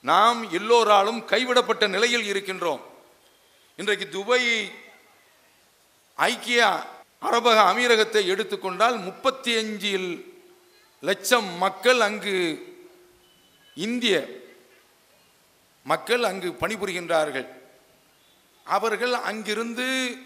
நாம் 0.00 0.50
எல்லோராலும் 0.50 1.24
கைவிடப்பட்ட 1.24 1.86
நிலையில் 1.86 2.32
இருக்கின்றோம். 2.32 2.80
இன்றைக்கு 3.76 4.08
துபை 4.08 4.70
ஐக்கிய 6.14 6.82
அரபக 7.18 7.60
அமீரகத்தை 7.62 8.26
எடுத்துக்கொண்டால் 8.26 8.98
முப்பத்தி 8.98 9.56
அஞ்சில் 9.56 10.37
லட்சம் 11.00 11.48
மக்கள் 11.48 12.00
அங்கு 12.00 12.36
இந்திய 13.74 14.26
மக்கள் 15.84 16.22
அங்கு 16.22 16.56
பணிபுரிகின்றார்கள். 16.60 17.46
அவர்கள் 18.64 19.12
அங்கிருந்து 19.12 20.16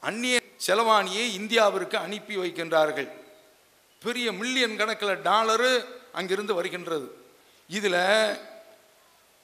அந்நிய 0.00 0.40
செலவாணியை 0.66 1.24
இந்தியாவிற்கு 1.40 1.96
அனுப்பி 1.96 2.36
வைக்கின்றார்கள். 2.36 3.08
பெரிய 4.00 4.32
மில்லியன் 4.32 4.76
கணக்கில் 4.76 5.22
டாலரு 5.22 5.84
அங்கிருந்து 6.12 6.54
வருகின்றது. 6.54 7.26
இதில் 7.68 8.38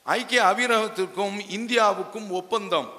ஐக்கிய 0.03 0.41
அபிரகத்திற்கும் 0.43 1.37
இந்தியாவுக்கும் 1.49 2.29
ஒப்பந்தம். 2.29 2.89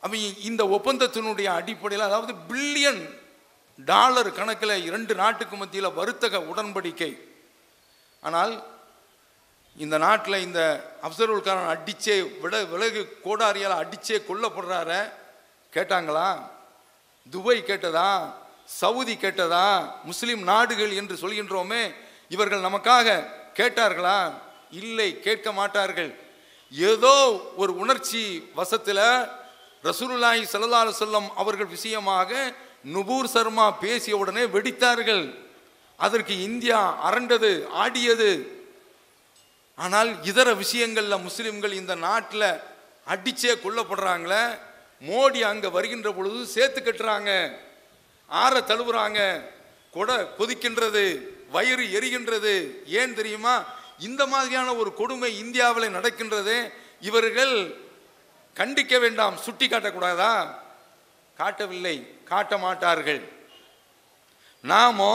அப்ப 0.00 0.16
இந்த 0.16 0.64
ஒப்பந்தத்தினுடைய 0.64 1.44
அடிப்படையில் 1.44 2.06
அதாவது 2.06 2.32
பில்லியன் 2.48 3.21
டாலர் 3.90 4.30
கணக்கில் 4.38 4.84
இரண்டு 4.88 5.14
நாட்டுக்கு 5.14 5.56
மத்தியில் 5.56 5.96
வர்த்தக 5.98 6.38
உடன்படிக்கை. 6.52 7.12
ஆனால் 8.22 8.52
இந்த 9.84 9.96
நாட்டில் 9.98 10.44
இந்த 10.46 10.60
அப்சர்வல்காரன் 11.06 11.72
அடிச்சே 11.74 12.16
விட 12.42 12.54
விலகு 12.72 13.02
கோடாரியால் 13.24 13.80
அடிச்சே 13.82 14.16
கொல்லப்படுறார 14.28 14.90
கேட்டாங்களா? 15.72 16.28
துபாய் 17.30 17.68
கேட்டதா? 17.70 18.10
சவுதி 18.80 19.14
கேட்டதா? 19.14 19.66
முஸ்லீம் 20.04 20.42
நாடுகள் 20.42 20.92
என்று 21.00 21.14
சொல்கின்றோமே 21.22 21.82
இவர்கள் 22.34 22.66
நமக்காக 22.68 23.26
கேட்டார்களா? 23.58 24.18
இல்லை 24.80 25.08
கேட்க 25.20 25.48
மாட்டார்கள். 25.52 26.10
ஏதோ 26.72 27.14
ஒரு 27.62 27.72
உணர்ச்சி 27.76 28.22
வசத்தில் 28.58 29.06
ரசூலுல்லாஹி 29.88 30.42
சல்லா 30.52 30.82
அலைஹி 30.82 31.30
அவர்கள் 31.42 31.74
விஷயமாக 31.76 32.30
நுபூர் 32.86 33.24
சர்மா 33.24 33.70
பேசிய 33.70 34.16
உடனே 34.16 34.40
வெடித்தார்கள். 34.40 35.38
அதற்கு 35.96 36.42
இந்தியா 36.42 37.10
அரண்டது 37.12 37.66
ஆடியது. 37.66 38.60
ஆனால் 39.76 40.24
இதர 40.24 40.54
விஷயங்களில் 40.54 41.18
முஸ்லிம்கள் 41.18 41.72
இந்த 41.72 41.94
நாட்டில் 41.94 42.58
அடிச்சே 43.06 43.58
கொல்லப்படுறாங்களே. 43.58 44.58
மோடி 45.06 45.40
அங்கே 45.40 45.68
வருகின்ற 45.68 46.12
பொழுது 46.12 46.46
சேர்த்து 46.46 46.92
கட்டுறாங்க. 46.92 47.56
ஆற 48.26 48.60
தழுவுறாங்க. 48.60 49.42
கொடை 49.92 50.14
கொதிக்கின்றது. 50.14 51.20
வயிறு 51.50 51.82
எரிகின்றது. 51.82 52.86
ஏன் 52.86 53.14
தெரியுமா? 53.14 53.64
இந்த 53.98 54.26
மாதிரியான 54.26 54.74
ஒரு 54.74 54.94
கொடுமை 54.94 55.38
இந்தியாவில் 55.38 55.90
நடக்கின்றது. 55.90 56.72
இவர்கள் 57.00 57.76
கண்டிக்க 58.54 58.98
வேண்டாம். 58.98 59.36
சுட்டி 59.36 59.68
காட்டக்கூடாதா 59.68 60.54
காட்டவில்லை. 61.36 62.11
காட்ட 62.32 62.58
மாட்டார்கள். 62.58 63.22
நாமோ 64.60 65.14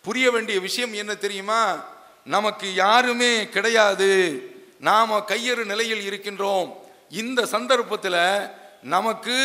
புரிய 0.00 0.30
வேண்டிய 0.30 0.60
விஷயம் 0.60 0.92
என்ன 0.92 1.14
தெரியுமா? 1.14 1.84
நமக்கு 2.24 2.74
யாருமே 2.74 3.48
கிடையாது. 3.48 4.10
நாம 4.80 5.18
கையறு 5.18 5.64
நிலையில் 5.64 6.04
இருக்கின்றோம். 6.08 6.72
இந்த 7.10 7.46
சந்தர்ப்பத்தில் 7.46 8.50
நமக்கு 8.82 9.36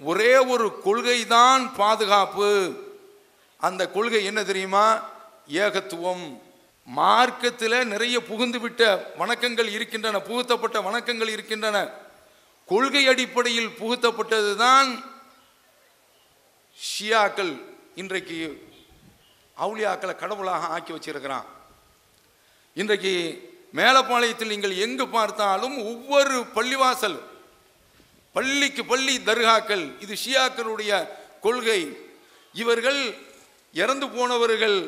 ஒரே 0.00 0.36
ஒரு 0.36 0.80
கொள்கை 0.80 1.26
தான் 1.26 1.74
பாதுகாப்பு. 1.74 2.50
அந்த 3.58 3.88
கொள்கை 3.88 4.24
என்ன 4.24 4.44
தெரியுமா? 4.44 4.86
ஏகத்துவம். 5.48 6.42
மார்க்கத்தில் 6.84 7.86
நிறைய 7.86 8.20
புகுந்துவிட்ட 8.20 9.00
வணக்கங்கள் 9.18 9.70
இருக்கின்றன 9.70 10.20
புகுத்தப்பட்ட 10.20 10.80
வணக்கங்கள் 10.80 11.28
இருக்கின்றன. 11.28 11.88
கொள்கை 12.66 13.06
அடிப்படையில் 13.06 13.74
புகுத்தப்பட்டது 13.80 14.56
தான் 14.56 15.12
ஷியாக்கள் 16.78 17.62
இன்றைக்கு 17.94 18.38
அவுளியாக்களை 19.60 20.16
கடவுளாக 20.16 20.66
ஆக்கி 20.66 20.92
வச்சிருக்கிறான். 20.92 21.44
இன்றைக்கு 22.74 23.12
மேலப்பாளையத்தில் 23.74 24.52
நீங்கள் 24.52 24.76
எங்கு 24.76 25.08
பார்த்தாலும் 25.08 25.76
ஒவ்வொரு 25.84 26.46
பள்ளிவாசல் 26.54 27.18
பள்ளிக்கு 28.32 28.84
பள்ளி 28.84 29.16
தர்காக்கள் 29.18 29.84
இது 30.00 30.14
ஷியாக்களுடைய 30.24 31.08
கொள்கை. 31.40 31.80
இவர்கள் 32.52 33.00
இறந்து 33.72 34.08
போனவர்கள் 34.08 34.78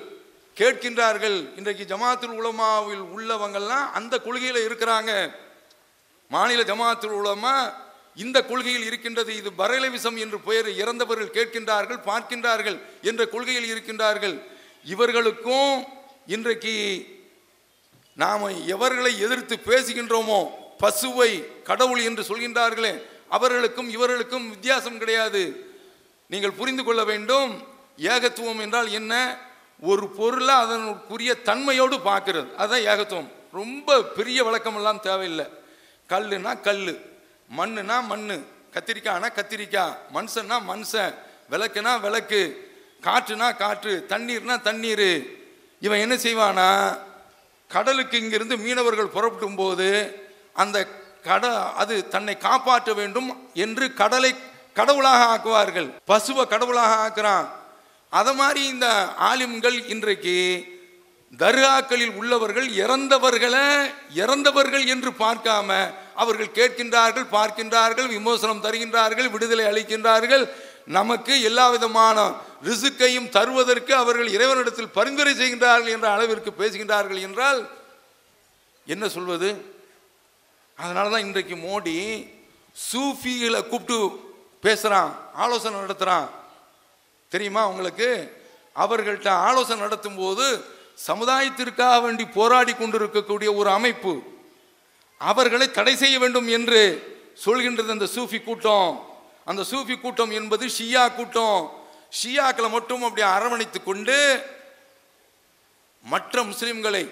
கேட்கின்றார்கள் 0.55 1.57
இன்றைக்கு 1.57 1.97
ஜமாத்துல் 1.97 2.37
உலமாவில் 2.41 3.05
உள்ளவங்கள்லாம் 3.17 3.91
அந்த 3.99 4.19
கொள்கையில் 4.19 4.67
இருக்கிறாங்க. 4.69 5.33
மாநில 6.29 6.63
ஜமாத்துல் 6.63 7.19
உலமா 7.23 7.85
இந்த 8.17 8.39
கொள்கையில் 8.45 8.85
இருக்கின்றது 8.85 9.37
இது 9.37 9.51
பரலவிசம் 9.59 10.17
என்று 10.25 10.39
பெயர் 10.41 10.69
இறந்தவர்கள் 10.83 11.35
கேட்கின்றார்கள் 11.37 12.01
பார்க்கின்றார்கள் 12.11 12.79
என்ற 13.03 13.23
கொள்கையில் 13.27 13.71
இருக்கின்றார்கள். 13.73 14.37
இவர்களுக்கும் 14.85 15.87
இன்றைக்கு 16.27 16.75
நாம் 18.15 18.45
எவர்களை 18.67 19.13
எதிர்த்து 19.19 19.57
பேசுகின்றோமோ 19.67 20.41
பசுவை 20.83 21.31
கடவுள் 21.63 22.03
என்று 22.09 22.23
சொல்கின்றார்களே 22.23 22.93
அவர்களுக்கும் 23.29 23.89
இவர்களுக்கும் 23.91 24.49
வித்தியாசம் 24.51 24.99
கிடையாது. 24.99 25.43
நீங்கள் 26.27 26.59
புரிந்து 26.61 26.85
கொள்ள 26.85 27.05
வேண்டும் 27.05 27.51
ஏகத்துவம் 27.99 28.61
என்றால் 28.61 28.89
என்ன? 28.91 29.13
ஒரு 29.81 30.05
பொருளை 30.09 30.55
அதனுக்குரிய 30.55 31.33
தன்மையோடு 31.45 31.97
பார்க்கிறது. 32.09 32.49
அதுதான் 32.55 32.87
ஏகத்துவம். 32.93 33.31
ரொம்ப 33.53 34.03
பெரிய 34.03 34.39
வழக்கமெல்லாம் 34.45 35.01
தேவையில்லை. 35.01 35.47
கல்லுனா 36.09 36.53
கல் 36.61 37.15
மண்ணுனா 37.51 37.97
மண்ணு 38.05 38.37
கத்திரிக்காய்னா 38.73 39.29
கத்திரிக்காய் 39.37 39.97
மனுஷன்னா 40.15 40.57
மனுஷன் 40.71 41.15
விளக்குனா 41.51 42.01
விளக்கு 42.01 42.41
காற்றுனா 43.03 43.57
காற்று 43.57 44.07
தண்ணீர்னா 44.09 44.61
தண்ணீர். 44.61 45.11
இவன் 45.81 45.99
என்ன 45.99 46.15
செய்வானா 46.15 46.99
கடலுக்கு 47.69 48.19
இங்கிருந்து 48.19 48.57
மீனவர்கள் 48.57 49.15
புறப்படும் 49.17 49.55
போது 49.55 49.89
அந்த 50.55 50.87
கட 51.23 51.47
அது 51.73 52.09
தன்னை 52.09 52.39
காப்பாற்ற 52.39 52.95
வேண்டும் 52.95 53.51
என்று 53.55 53.95
கடலை 53.95 54.35
கடவுளாக 54.75 55.23
ஆக்குவார்கள். 55.35 55.89
பசுவை 56.07 56.45
கடவுளாக 56.47 56.95
ஆக்குறான். 57.05 57.47
அதை 58.11 58.35
மாதிரி 58.35 58.67
இந்த 58.67 58.87
ஆலிம்கள் 59.31 59.87
இன்றைக்கு 59.87 60.65
தர்காக்களில் 61.39 62.15
உள்ளவர்கள் 62.15 62.69
இறந்தவர்களை 62.69 63.95
இறந்தவர்கள் 64.15 64.87
என்று 64.87 65.11
பார்க்காம 65.11 65.95
அவர்கள் 66.23 66.57
கேட்கின்றார்கள் 66.59 67.27
பார்க்கின்றார்கள் 67.37 68.09
விமோசனம் 68.17 68.65
தருகின்றார்கள் 68.67 69.29
விடுதலை 69.35 69.65
அளிக்கின்றார்கள். 69.71 70.45
நமக்கு 70.99 71.35
எல்லா 71.49 71.65
விதமான 71.75 72.19
ரிசுக்கையும் 72.69 73.29
தருவதற்கு 73.37 73.93
அவர்கள் 74.03 74.29
இறைவனிடத்தில் 74.37 74.95
பரிந்துரை 74.99 75.33
செய்கின்றார்கள் 75.41 75.95
என்ற 75.97 76.07
அளவிற்கு 76.17 76.51
பேசுகின்றார்கள் 76.61 77.21
என்றால் 77.27 77.61
என்ன 78.87 79.05
சொல்வது? 79.17 79.49
அதனால 80.79 81.11
தான் 81.13 81.27
இன்றைக்கு 81.27 81.57
மோடி 81.67 81.97
சூஃபிகளை 82.77 83.61
கூப்பிட்டு 83.69 83.99
பேசுகிறான் 84.65 85.11
ஆலோசனை 85.45 85.77
நடத்துகிறான் 85.81 86.29
தெரியுமா 87.33 87.63
உங்களுக்கு? 87.71 88.09
அவர்கள்ட்ட 88.77 89.29
ஆலோசனை 89.49 89.81
நடத்தும் 89.81 90.19
போது 90.23 90.47
சமுதாயத்திற்காக 91.09 91.97
வேண்டி 92.05 92.25
போராடி 92.39 92.73
கொண்டிருக்கக்கூடிய 92.75 93.49
ஒரு 93.61 93.71
அமைப்பு 93.79 94.13
அவர்களை 95.19 95.71
தடை 95.71 95.97
செய்ய 95.97 96.19
வேண்டும் 96.19 96.49
என்று 96.49 96.81
சொல்கின்றது 97.45 97.91
அந்த 97.91 98.05
சூஃபி 98.05 98.45
கூட்டம். 98.45 99.07
அந்த 99.45 99.65
சூஃபி 99.71 100.01
கூட்டம் 100.01 100.31
என்பது 100.31 100.67
ஷியா 100.67 101.15
கூட்டம். 101.15 101.71
ஷியாக்களை 102.25 102.71
மட்டும் 102.71 103.03
அப்படி 103.03 103.23
அரவணைத்து 103.23 103.83
கொண்டு 103.83 104.43
மற்ற 106.03 106.43
முஸ்லிம்களை 106.43 107.11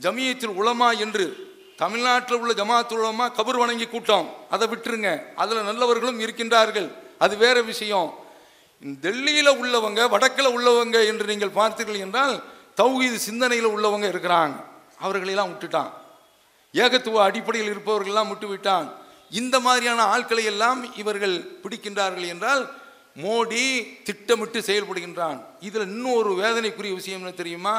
ஜமியத்தில் 0.00 0.46
உலமா 0.46 0.92
என்று 0.92 1.54
தமிழ்நாட்டில் 1.76 2.36
உள்ள 2.36 2.52
ஜமாத் 2.52 2.92
உலமா 2.92 3.30
கபர் 3.30 3.58
வணங்கி 3.58 3.86
கூட்டம். 3.86 4.34
அதை 4.50 4.68
விட்டுருங்க. 4.68 5.34
அதில் 5.34 5.62
நல்லவர்களும் 5.62 6.20
இருக்கின்றார்கள். 6.20 6.92
அது 7.18 7.36
வேற 7.36 7.62
விஷயம். 7.62 8.14
டெல்லியில் 8.80 9.50
உள்ளவங்க 9.50 10.08
வடக்கில் 10.08 10.58
உள்ளவங்க 10.58 11.06
என்று 11.06 11.26
நீங்கள் 11.26 11.48
பார்த்தீர்கள் 11.48 11.98
என்றால் 11.98 12.42
தௌஹீது 12.76 13.14
சிந்தனையில் 13.14 13.68
உள்ளவங்க 13.68 14.06
இருக்கிறாங்க. 14.08 14.64
அவர்களையெல்லாம் 14.98 15.52
விட்டுட்டான். 15.52 15.90
ஏகத்துவ 16.82 17.22
அடிப்படையில் 17.22 17.72
இருப்பவர்கள்லாம் 17.72 18.28
விட்டு 18.28 18.48
விட்டான் 18.48 18.88
இந்த 19.30 19.56
மாதிரியான 19.60 20.00
ஆட்களை 20.14 20.44
எல்லாம் 20.44 20.80
இவர்கள் 20.96 21.36
பிடிக்கின்றார்கள் 21.62 22.26
என்றால் 22.26 22.62
மோடி 23.24 23.64
திட்டமிட்டு 24.02 24.60
செயல்படுகின்றான். 24.60 25.38
இதில் 25.60 25.86
இன்னும் 25.90 26.18
ஒரு 26.20 26.32
வேதனைக்குரிய 26.42 26.94
விஷயம் 27.00 27.20
என்ன 27.20 27.32
தெரியுமா? 27.32 27.74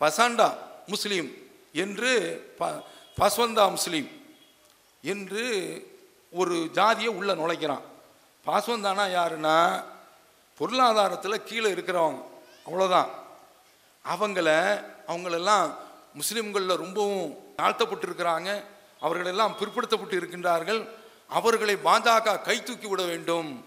பசாண்டா 0.00 0.48
முஸ்லீம் 0.86 1.28
என்று 1.72 2.10
ப 2.58 2.68
பஸ்வந்தா 3.20 3.64
முஸ்லீம் 3.70 4.08
என்று 5.02 5.44
ஒரு 6.30 6.56
ஜாதியை 6.72 7.10
உள்ளே 7.18 7.34
நுழைக்கிறான். 7.34 7.84
பாஸ்வந்தானா 8.46 9.04
யாருன்னா? 9.18 9.56
பொருளாதாரத்தில் 10.58 11.44
கீழே 11.44 11.68
இருக்கிறவங்க 11.72 12.20
அவ்வளோதான் 12.66 13.10
அவங்கள 14.04 14.48
அவங்களெல்லாம் 15.08 15.68
முஸ்லீம்களில் 16.14 16.76
ரொம்பவும் 16.76 17.36
தாழ்த்தப்பட்டிருக்கிறாங்க. 17.56 18.64
அவர்களெல்லாம் 19.00 19.56
பிற்படுத்தப்பட்டு 19.60 20.16
இருக்கின்றார்கள் 20.16 20.88
அவர்களை 21.28 21.76
பாஜக 21.84 22.42
கை 22.42 22.62
தூக்கி 22.62 22.86
விட 22.86 23.02
வேண்டும். 23.02 23.64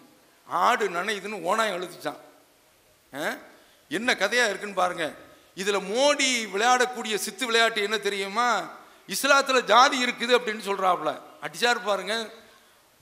ஆடு 0.47 0.89
நனையுதுன்னு 0.89 1.41
ஓனாய் 1.41 1.73
அழுத்துச்சான். 1.73 2.17
ஆ? 3.15 3.35
என்ன 3.89 4.15
கதையாக 4.15 4.49
இருக்குன்னு 4.49 4.75
பாருங்க. 4.75 5.13
இதில் 5.55 5.75
மோடி 5.75 6.49
விளையாடக்கூடிய 6.51 7.15
சித்து 7.15 7.45
விளையாட்டு 7.45 7.81
என்ன 7.81 7.97
தெரியுமா? 7.97 8.69
இஸ்லாத்தில் 9.07 9.63
ஜாதி 9.63 10.05
இருக்குது 10.05 10.37
அப்படின்னு 10.37 10.61
சொல்கிறாப்புல 10.65 11.21
அடிச்சார் 11.41 11.83
பாருங்க. 11.83 12.29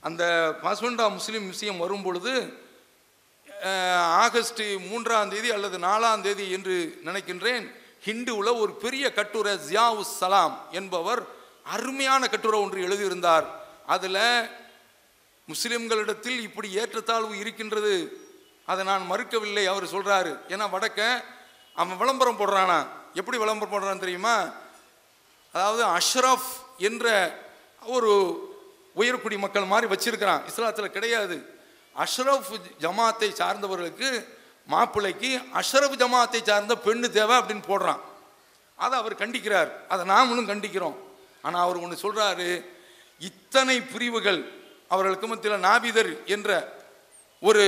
அந்த 0.00 0.54
பாஸ்வண்டா 0.62 1.10
முஸ்லீம் 1.10 1.48
விஷயம் 1.48 1.78
வரும் 1.78 2.02
பொழுது 2.02 2.58
ஆகஸ்ட் 3.96 4.62
மூன்றாம் 4.88 5.28
தேதி 5.28 5.50
அல்லது 5.50 5.78
நாலாம் 5.78 6.20
தேதி 6.20 6.50
என்று 6.50 7.00
நினைக்கின்றேன். 7.04 7.83
ஹிந்துவில் 8.06 8.58
ஒரு 8.58 8.72
பெரிய 8.72 9.12
கட்டுரை 9.12 9.54
ஜியாவு 9.54 10.00
சலாம் 10.00 10.66
என்பவர் 10.70 11.26
அருமையான 11.64 12.28
கட்டுரை 12.28 12.60
ஒன்று 12.60 12.82
எழுதியிருந்தார். 12.82 13.46
அதில் 13.86 14.50
முஸ்லிம்களிடத்தில் 15.48 16.40
இப்படி 16.40 16.72
ஏற்றத்தாழ்வு 16.72 17.38
இருக்கின்றது 17.38 18.18
அதை 18.66 18.84
நான் 18.84 19.10
மறுக்கவில்லை 19.10 19.64
அவர் 19.64 19.84
சொல்கிறாரு 19.84 20.38
ஏன்னா 20.48 20.66
வடக்க 20.70 21.24
அவன் 21.74 21.96
விளம்பரம் 21.96 22.38
போடுறானா? 22.38 22.86
எப்படி 23.14 23.38
விளம்பரம் 23.38 23.72
போடுறான்னு 23.72 23.98
தெரியுமா? 23.98 24.50
அதாவது 25.52 25.86
அஷ்ரஃப் 25.86 26.50
என்ற 26.78 27.38
ஒரு 27.82 28.12
உயர்குடி 28.96 29.38
மக்கள் 29.38 29.64
மாதிரி 29.64 29.94
வச்சிருக்கிறான். 29.94 30.42
இஸ்லாத்தில் 30.54 30.86
கிடையாது. 30.86 31.54
அஷ்ரஃப் 31.98 32.50
ஜமாத்தை 32.80 33.32
சார்ந்தவர்களுக்கு 33.32 34.33
மாப்பிள்ளைக்கு 34.72 35.30
அஷ்ரஃப் 35.60 36.00
ஜமாத்தை 36.02 36.40
சார்ந்த 36.48 36.74
பெண்ணு 36.84 37.08
தேவை 37.16 37.34
அப்படின்னு 37.40 37.64
போடுறான். 37.70 38.02
அதை 38.78 38.94
அவர் 39.00 39.20
கண்டிக்கிறார். 39.22 39.70
அதை 39.92 40.02
நாமளும் 40.14 40.50
கண்டிக்கிறோம். 40.52 40.96
ஆனால் 41.46 41.64
அவர் 41.64 41.82
ஒன்று 41.84 42.02
சொல்கிறாரு 42.04 42.48
இத்தனை 43.28 43.76
பிரிவுகள் 43.92 44.40
அவர்களுக்கு 44.94 45.26
மத்தியில் 45.26 45.64
நாவிதர் 45.68 46.12
என்ற 46.34 46.48
ஒரு 47.48 47.62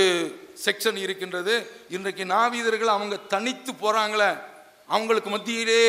செக்ஷன் 0.65 0.99
இருக்கின்றது. 1.05 1.55
இன்றைக்கு 1.97 2.25
நாவீதர்கள் 2.35 2.95
அவங்க 2.97 3.17
தனித்து 3.33 3.73
போகிறாங்களே 3.73 4.31
அவங்களுக்கு 4.95 5.31
மத்தியிலே 5.31 5.83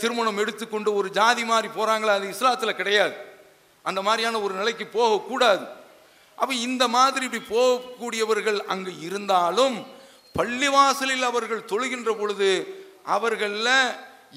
திருமணம் 0.00 0.40
எடுத்துக்கொண்டு 0.42 0.90
ஒரு 0.98 1.08
ஜாதி 1.18 1.44
மாதிரி 1.50 1.68
போகிறாங்களே 1.76 2.12
அது 2.16 2.32
இஸ்லாத்தில் 2.34 2.78
கிடையாது. 2.80 3.14
அந்த 3.88 4.00
மாதிரியான 4.06 4.40
ஒரு 4.46 4.54
நிலைக்கு 4.60 4.86
போகக்கூடாது. 4.98 5.64
அப்போ 6.38 6.54
இந்த 6.68 6.84
மாதிரி 6.96 7.24
இப்படி 7.28 7.44
போகக்கூடியவர்கள் 7.56 8.58
அங்கு 8.72 8.92
இருந்தாலும் 9.08 9.76
பள்ளிவாசலில் 10.38 11.24
அவர்கள் 11.30 11.68
தொழுகின்ற 11.72 12.10
பொழுது 12.20 12.50
அவர்களில் 13.16 13.76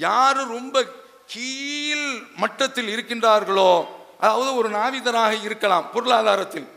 யார் 0.06 0.40
ரொம்ப 0.56 0.86
கீழ் 1.34 2.08
மட்டத்தில் 2.36 2.90
இருக்கின்றார்களோ 2.96 3.72
அதாவது 4.20 4.52
ஒரு 4.56 4.70
நாவிதராக 4.70 5.34
இருக்கலாம் 5.44 5.90
பொருளாதாரத்தில். 5.94 6.68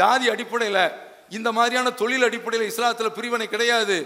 ஜாதி 0.00 0.26
அடிப்படையில் 0.30 0.84
இந்த 1.28 1.48
மாதிரியான 1.52 1.90
தொழில் 1.90 2.22
அடிப்படையில் 2.22 2.70
இஸ்லாத்தில் 2.70 3.16
பிரிவினை 3.16 3.46
கிடையாது. 3.48 3.96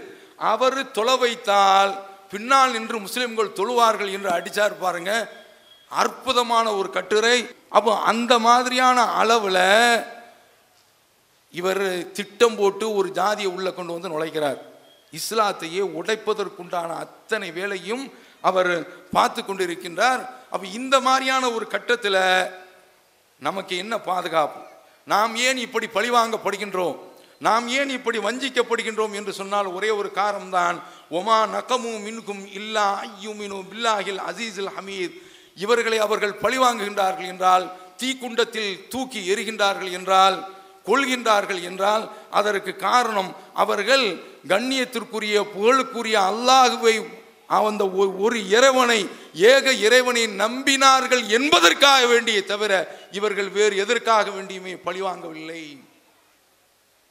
அவர் 0.51 0.77
தொலை 0.91 1.17
வைத்தால் 1.17 1.91
பின்னால் 2.31 2.71
நின்று 2.71 2.97
முஸ்லிம்கள் 2.99 3.55
தொழுவார்கள் 3.55 4.11
என்று 4.15 4.29
அடிச்சார் 4.37 4.75
பாருங்க. 4.79 5.11
அற்புதமான 5.89 6.65
ஒரு 6.73 6.89
கட்டுரை. 6.89 7.37
அப்போ 7.69 7.91
அந்த 8.11 8.33
மாதிரியான 8.39 9.01
அளவில் 9.21 9.63
இவர் 11.51 12.11
திட்டம் 12.11 12.55
போட்டு 12.55 12.95
ஒரு 12.95 13.11
ஜாதியை 13.11 13.51
உள்ளே 13.51 13.73
கொண்டு 13.73 13.93
வந்து 13.93 14.09
நுழைக்கிறார். 14.09 14.59
இஸ்லாத்தையே 15.11 15.83
உடைப்பதற்குண்டான 15.99 16.89
அத்தனை 16.95 17.51
வேலையும் 17.51 18.13
அவர் 18.41 18.87
பார்த்து 19.09 19.41
கொண்டிருக்கின்றார். 19.41 20.29
அப்போ 20.49 20.67
இந்த 20.67 20.99
மாதிரியான 20.99 21.51
ஒரு 21.51 21.67
கட்டத்தில் 21.67 22.51
நமக்கு 23.39 23.77
என்ன 23.77 23.99
பாதுகாப்பு? 23.99 24.59
நாம் 25.05 25.35
ஏன் 25.35 25.57
இப்படி 25.57 25.87
பழிவாங்கப்படுகின்றோம்? 25.93 26.97
நாம் 27.39 27.67
ஏன் 27.67 27.89
இப்படி 27.89 28.17
வஞ்சிக்கப்படுகின்றோம் 28.17 29.13
என்று 29.13 29.33
சொன்னால் 29.33 29.65
ஒரே 29.65 29.89
ஒரு 29.89 30.11
காரணம்தான். 30.15 30.79
ஒமா 31.11 31.37
நகமு 31.55 31.91
மின்கும் 32.05 32.53
இல்லா 32.53 33.03
ஐயுமினு 33.03 33.63
பில்லாஹில் 33.71 34.21
அசீஸில் 34.29 34.71
ஹமீத். 34.77 35.21
இவர்களை 35.55 35.97
அவர்கள் 35.97 36.39
பழிவாங்குகின்றார்கள் 36.41 37.27
என்றால் 37.27 37.71
தீக்குண்டத்தில் 37.97 38.87
தூக்கி 38.87 39.33
எறிகின்றார்கள் 39.33 39.91
என்றால் 39.91 40.57
கொள்கின்றார்கள் 40.89 41.61
என்றால் 41.61 42.03
அதற்கு 42.31 42.75
காரணம் 42.75 43.31
அவர்கள் 43.53 44.05
கண்ணியத்திற்குரிய 44.47 45.41
புகழுக்குரிய 45.55 46.17
அல்லாஹுவை 46.31 46.95
அந்த 47.47 47.89
ஒ- 47.91 48.15
ஒரு 48.17 48.49
இறைவனை 48.49 49.09
ஏக 49.33 49.73
இறைவனை 49.77 50.27
நம்பினார்கள் 50.37 51.27
என்பதற்காக 51.29 52.05
வேண்டிய 52.05 52.43
தவிர 52.43 52.71
இவர்கள் 53.11 53.47
வேறு 53.49 53.77
எதற்காக 53.77 54.29
வேண்டியுமே 54.29 54.77
பழிவாங்கவில்லை 54.85 55.63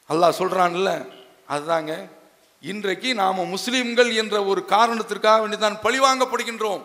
அல்லாஹ் 0.08 0.38
சொல்கிறான்ல 0.38 0.90
அதுதாங்க. 1.48 1.92
இன்றைக்கு 2.62 3.14
நாம் 3.14 3.56
முஸ்லீம்கள் 3.56 4.14
என்ற 4.14 4.44
ஒரு 4.44 4.64
காரணத்திற்காக 4.64 5.40
வேண்டி 5.40 5.58
தான் 5.58 5.78
பழிவாங்கப்படுகின்றோம் 5.82 6.82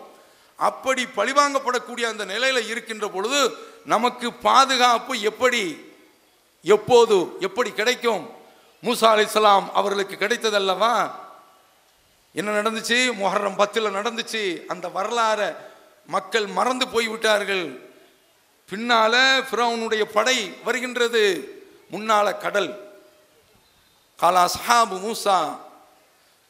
அப்படி 0.60 1.06
பழிவாங்கப்படக்கூடிய 1.16 2.02
அந்த 2.02 2.26
நிலையில் 2.26 2.68
இருக்கின்ற 2.68 3.08
பொழுது 3.08 3.40
நமக்கு 3.86 4.34
பாதுகாப்பு 4.34 5.22
எப்படி? 5.22 5.64
எப்போது 6.64 7.28
எப்படி 7.40 7.72
கிடைக்கும்? 7.72 8.30
மூசா 8.84 9.06
அலி 9.06 9.24
இஸ்லாம் 9.24 9.74
அவர்களுக்கு 9.74 10.16
கிடைத்ததல்லவா? 10.16 11.12
என்ன 12.34 12.62
நடந்துச்சு? 12.62 13.14
முஹர்ரம் 13.22 13.56
பத்தில் 13.56 13.86
நடந்துச்சு. 13.86 14.66
அந்த 14.66 14.88
வரலாறை 14.88 15.56
மக்கள் 16.08 16.48
மறந்து 16.48 16.88
போய் 16.88 17.08
விட்டார்கள் 17.08 17.82
பின்னால 18.70 19.44
ஃபிரௌனுடைய 19.52 20.02
படை 20.02 20.54
வருகின்றது. 20.64 21.24
முன்னால 21.92 22.38
கடல். 22.38 23.02
காலா 24.22 24.50
சஹாபு 24.58 24.96
மூசா. 25.06 25.58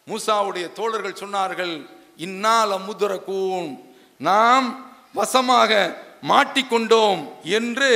மூசாவுடைய 0.08 0.72
தோழர்கள் 0.72 1.30
சொன்னார்கள் 1.30 1.90
இன்னால 2.18 2.78
முதுரக்கூன் 2.78 3.94
நாம் 4.18 4.94
வசமாக 5.14 5.98
மாட்டிக்கொண்டோம் 6.28 7.42
என்று 7.44 7.92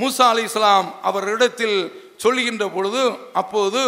மூசா 0.00 0.26
அலி 0.32 0.42
இஸ்லாம் 0.42 0.94
அவரிடத்தில் 1.02 1.78
சொல்கின்ற 2.16 2.68
பொழுது 2.68 3.02
அப்போது 3.32 3.82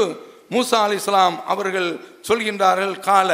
மூசா 0.51 0.79
அலி 0.87 0.95
இஸ்லாம் 0.95 1.37
அவர்கள் 1.47 1.91
சொல்கின்றார்கள் 2.29 2.99
கால. 3.01 3.31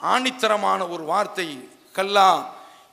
ஆணித்தரமான 0.00 0.80
ஒரு 0.88 1.04
வார்த்தை 1.04 1.48
கல்லா 1.92 2.30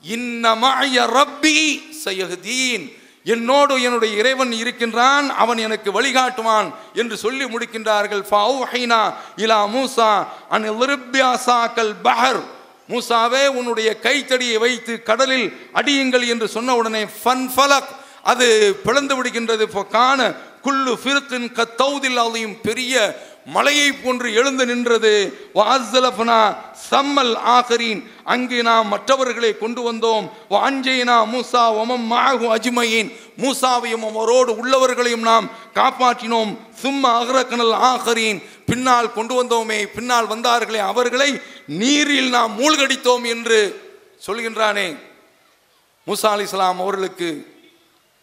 இன்னமாய 0.04 1.06
ரப்பி 1.18 1.58
சயஹதீன். 2.06 2.86
என்னோடு 3.24 3.82
என்னுடைய 3.82 4.18
இறைவன் 4.20 4.52
இருக்கின்றான் 4.52 5.30
அவன் 5.30 5.58
எனக்கு 5.58 5.90
வழிகாட்டுவான் 5.92 6.74
என்று 6.94 7.18
சொல்லி 7.18 7.46
முடிக்கின்றார்கள். 7.46 8.24
ஃபௌஹைனா 8.32 9.02
இலா 9.36 9.60
மூசா 9.76 10.26
அன் 10.50 10.66
லிர்பியாசாக்கல் 10.82 11.94
பஹர். 12.04 12.42
மூசாவே 12.90 13.48
உன்னுடைய 13.48 13.90
கைத்தடியை 14.00 14.58
வைத்து 14.58 15.04
கடலில் 15.04 15.48
அடியுங்கள் 15.74 16.28
என்று 16.28 16.48
சொன்ன 16.48 16.76
உடனே 16.76 17.04
ஃபன் 17.04 17.46
ஃபலக். 17.56 17.92
அது 18.24 18.48
பிளந்து 18.86 19.16
விடுகின்றது. 19.18 19.66
காண 19.90 20.34
குல்லு 20.66 20.94
ஃபிருத்தின் 21.02 21.48
கத்தௌதில் 21.58 22.20
அதையும் 22.24 22.58
பெரிய 22.62 22.94
மலையை 23.46 23.92
போன்று 23.92 24.34
எழுந்து 24.34 24.66
நின்றது. 24.66 25.12
வாசலஃபனா 25.56 26.40
சம்மல் 26.90 27.34
ஆகரீன் 27.54 28.02
அங்கே 28.24 28.62
நாம் 28.62 28.88
மற்றவர்களை 28.88 29.58
கொண்டு 29.58 29.82
வந்தோம். 29.92 30.26
வாஞ்சைனா 30.50 31.16
மூசா 31.34 31.64
ஒமம் 31.82 32.06
மாகு 32.12 32.48
அஜ்மையின் 32.56 33.10
மூசாவையும் 33.44 34.06
அவரோடு 34.10 34.52
உள்ளவர்களையும் 34.62 35.26
நாம் 35.30 35.50
காப்பாற்றினோம். 35.76 36.52
சும்மா 36.82 37.12
அகரக்கணல் 37.22 37.76
ஆகரீன் 37.92 38.42
பின்னால் 38.66 39.14
கொண்டு 39.14 39.34
வந்தோமே 39.40 39.80
பின்னால் 39.96 40.32
வந்தார்களே 40.34 40.82
அவர்களை 40.92 41.30
நீரில் 41.66 42.30
நாம் 42.30 42.54
மூழ்கடித்தோம் 42.60 43.26
என்று 43.26 43.60
சொல்கின்றானே. 44.28 44.88
மூசா 46.08 46.30
அலிஸ்லாம் 46.36 46.84
அவர்களுக்கு 46.84 47.51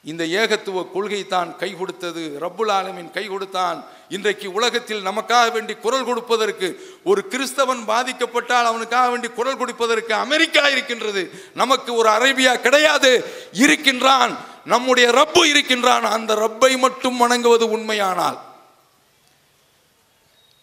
இந்த 0.04 0.24
ஏகத்துவ 0.24 0.90
கொள்கை 0.92 1.26
தான் 1.26 1.56
கை 1.56 1.76
கொடுத்தது. 1.78 2.38
ரப்புல் 2.40 2.70
ஆலமின் 2.70 3.10
கை 3.10 3.26
கொடுத்தான். 3.26 3.84
இன்றைக்கு 4.08 4.52
உலகத்தில் 4.52 5.06
நமக்காக 5.06 5.52
வேண்டி 5.52 5.74
குரல் 5.74 6.04
கொடுப்பதற்கு 6.04 6.98
ஒரு 7.04 7.26
கிறிஸ்தவன் 7.30 7.84
பாதிக்கப்பட்டால் 7.86 8.64
அவனுக்காக 8.64 9.08
வேண்டி 9.08 9.28
குரல் 9.28 9.56
கொடுப்பதற்கு 9.56 10.14
அமெரிக்கா 10.14 10.68
இருக்கின்றது. 10.68 11.30
நமக்கு 11.54 11.94
ஒரு 11.94 12.08
அரேபியா 12.08 12.60
கிடையாது. 12.60 13.24
இருக்கின்றான். 13.52 14.36
நம்முடைய 14.64 15.10
ரப்பு 15.10 15.44
இருக்கின்றான். 15.44 16.04
அந்த 16.04 16.34
ரப்பை 16.34 16.78
மட்டும் 16.78 17.16
வணங்குவது 17.16 17.70
உண்மையானால். 17.70 18.46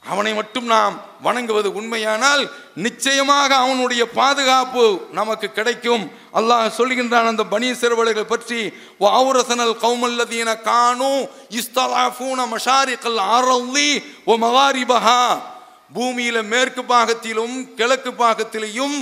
அவனை 0.07 0.33
மட்டும் 0.33 0.65
நாம் 0.65 1.01
வணங்குவது 1.21 1.73
உண்மையானால் 1.73 2.51
நிச்சயமாக 2.75 3.55
அவனுடைய 3.55 4.09
பாதுகாப்பு 4.09 5.07
நமக்கு 5.11 5.51
கிடைக்கும். 5.51 6.11
அல்லாஹ் 6.35 6.75
சொல்கின்றான் 6.77 7.27
அந்த 7.27 7.43
பனி 7.45 7.67
சிறுவலைகளை 7.73 8.25
பற்றி 8.25 8.59
வாவுரசனல் 8.99 9.75
கௌமல்லதீன 9.81 10.61
காணும் 10.61 11.21
இஸ்தலாஃபூன 11.59 12.39
மஷாரிக்கல் 12.53 13.19
ஆரல்லி 13.35 13.89
ஓ 14.25 14.35
மகாரிபஹா. 14.37 15.21
பூமியில 15.91 16.37
மேற்கு 16.43 16.81
பாகத்திலும் 16.83 17.55
கிழக்கு 17.75 18.11
பாகத்திலையும் 18.13 18.97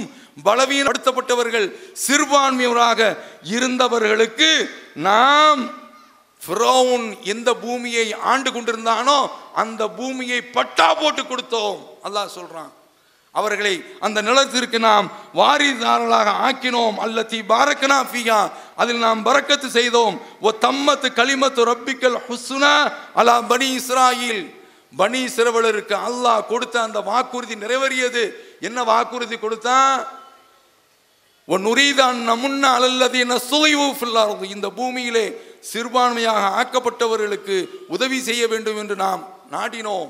பலவீனப்படுத்தப்பட்டவர்கள் 0.45 1.67
சிறுபான்மையவராக 2.05 2.99
இருந்தவர்களுக்கு 3.53 4.49
நாம் 5.07 5.61
ஃபிரௌன் 6.41 7.05
எந்த 7.23 7.49
பூமியை 7.55 8.05
ஆண்டு 8.23 8.49
கொண்டிருந்தானோ 8.51 9.19
அந்த 9.55 9.81
பூமியை 9.89 10.39
பட்டா 10.49 10.93
போட்டு 10.93 11.23
கொடுத்தோம். 11.23 11.77
அல்லாஹ் 12.03 12.35
சொல்றான். 12.35 12.71
அவர்களை 13.39 13.75
அந்த 14.05 14.19
நிலத்திற்கு 14.21 14.79
நாம் 14.79 15.07
வாரிதாரர்களாக 15.39 16.33
ஆக்கினோம். 16.47 16.97
அல்லத்தி 17.05 17.39
பாரக்கனா 17.51 17.99
ஃபியா 18.09 18.39
அதில் 18.81 19.01
நாம் 19.05 19.21
பறக்கத்து 19.27 19.67
செய்தோம். 19.77 20.15
ஓ 20.45 20.49
தம்மத்து 20.65 21.07
களிமத்து 21.19 21.61
ரப்பிக்கல் 21.71 22.17
ஹுஸ்னா 22.27 22.73
அலா 23.19 23.35
பனி 23.51 23.69
இஸ்ராயில். 23.79 24.43
பனி 24.95 25.21
சிறவலருக்கு 25.35 25.95
அல்லாஹ் 26.07 26.49
கொடுத்த 26.51 26.75
அந்த 26.81 26.99
வாக்குறுதி 27.11 27.55
நிறைவேறியது. 27.63 28.23
என்ன 28.67 28.83
வாக்குறுதி 28.91 29.37
கொடுத்தான் 29.37 30.05
உன் 31.53 31.65
உரீதான் 31.71 32.19
நமுன்ன 32.29 32.63
அலல்லதீன 32.77 33.39
சுவைவு 33.49 33.87
ஃபில்லாரது 33.99 34.45
இந்த 34.55 34.67
பூமியிலே 34.77 35.25
சிறுபான்மையாக 35.71 36.43
ஆக்கப்பட்டவர்களுக்கு 36.59 37.57
உதவி 37.95 38.19
செய்ய 38.27 38.43
வேண்டும் 38.53 38.79
என்று 38.83 38.95
நாம் 39.05 39.21
நாடினோம். 39.55 40.09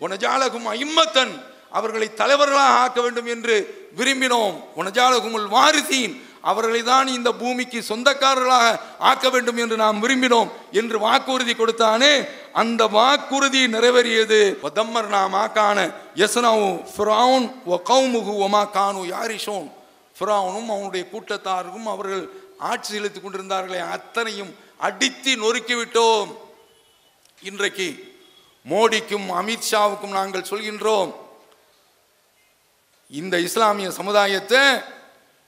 உனஜாலகும் 0.00 0.66
ஐம்மத்தன் 0.80 1.34
அவர்களை 1.70 2.14
தலைவர்களாக 2.14 2.78
ஆக்க 2.78 3.00
வேண்டும் 3.00 3.26
என்று 3.26 3.88
விரும்பினோம். 3.96 4.64
உனஜாலகுமுல் 4.76 5.48
வாரிசீன் 5.48 6.26
அவர்களை 6.42 6.82
தான் 6.82 7.06
இந்த 7.06 7.32
பூமிக்கு 7.32 7.84
சொந்தக்காரர்களாக 7.88 8.80
ஆக்க 8.98 9.30
வேண்டும் 9.30 9.56
என்று 9.56 9.76
நாம் 9.76 10.08
விரும்பினோம் 10.08 10.50
என்று 10.72 10.98
வாக்குறுதி 10.98 11.52
கொடுத்தானே. 11.52 12.28
அந்த 12.52 12.86
வாக்குறுதி 12.86 13.66
நிறைவேறியது. 13.66 14.56
வதம்மர் 14.62 15.06
நாம் 15.06 15.52
காண 15.52 15.90
யசனவு 16.14 16.84
ஃபிரௌன் 16.96 17.52
ஒ 17.64 17.80
கௌமுகு 17.84 18.32
ஒமா 18.46 18.62
கானு 18.72 19.02
யாரிஷோன். 19.14 19.70
ஃபிரவுனும் 20.18 20.66
அவனுடைய 20.66 21.06
கூட்டத்தாருக்கும் 21.12 21.84
அவர்கள் 21.84 22.30
ஆட்சி 22.58 22.92
செலுத்திக் 22.92 23.26
கொண்டிருந்தார்களே. 23.26 23.90
அத்தனையும் 23.90 24.56
அடித்து 24.78 25.34
நொறுக்கிவிட்டோம். 25.34 26.36
இன்றைக்கு 27.42 28.16
மோடிக்கும் 28.70 29.28
அமித்ஷாவுக்கும் 29.28 30.10
நாங்கள் 30.10 30.46
சொல்கின்றோம். 30.50 31.14
இந்த 33.10 33.38
இஸ்லாமிய 33.38 33.90
சமுதாயத்தை 33.90 34.58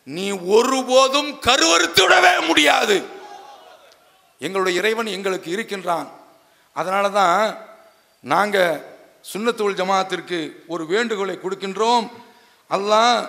நீ 0.04 0.30
ஒருபோதும் 0.30 1.32
கருவறுத்துவிடவே 1.46 2.46
முடியாது. 2.46 3.04
எங்களுடைய 4.38 4.78
இறைவன் 4.78 5.06
எங்களுக்கு 5.06 5.50
இருக்கின்றான். 5.50 6.08
அதனால 6.72 7.08
தான் 7.08 7.58
நாங்கள் 8.20 8.80
சுண்ணத்தூள் 9.32 9.78
ஜமாத்திற்கு 9.80 10.52
ஒரு 10.66 10.86
வேண்டுகோளை 10.86 11.38
கொடுக்கின்றோம். 11.42 12.11
அல்லாஹ் 12.70 13.28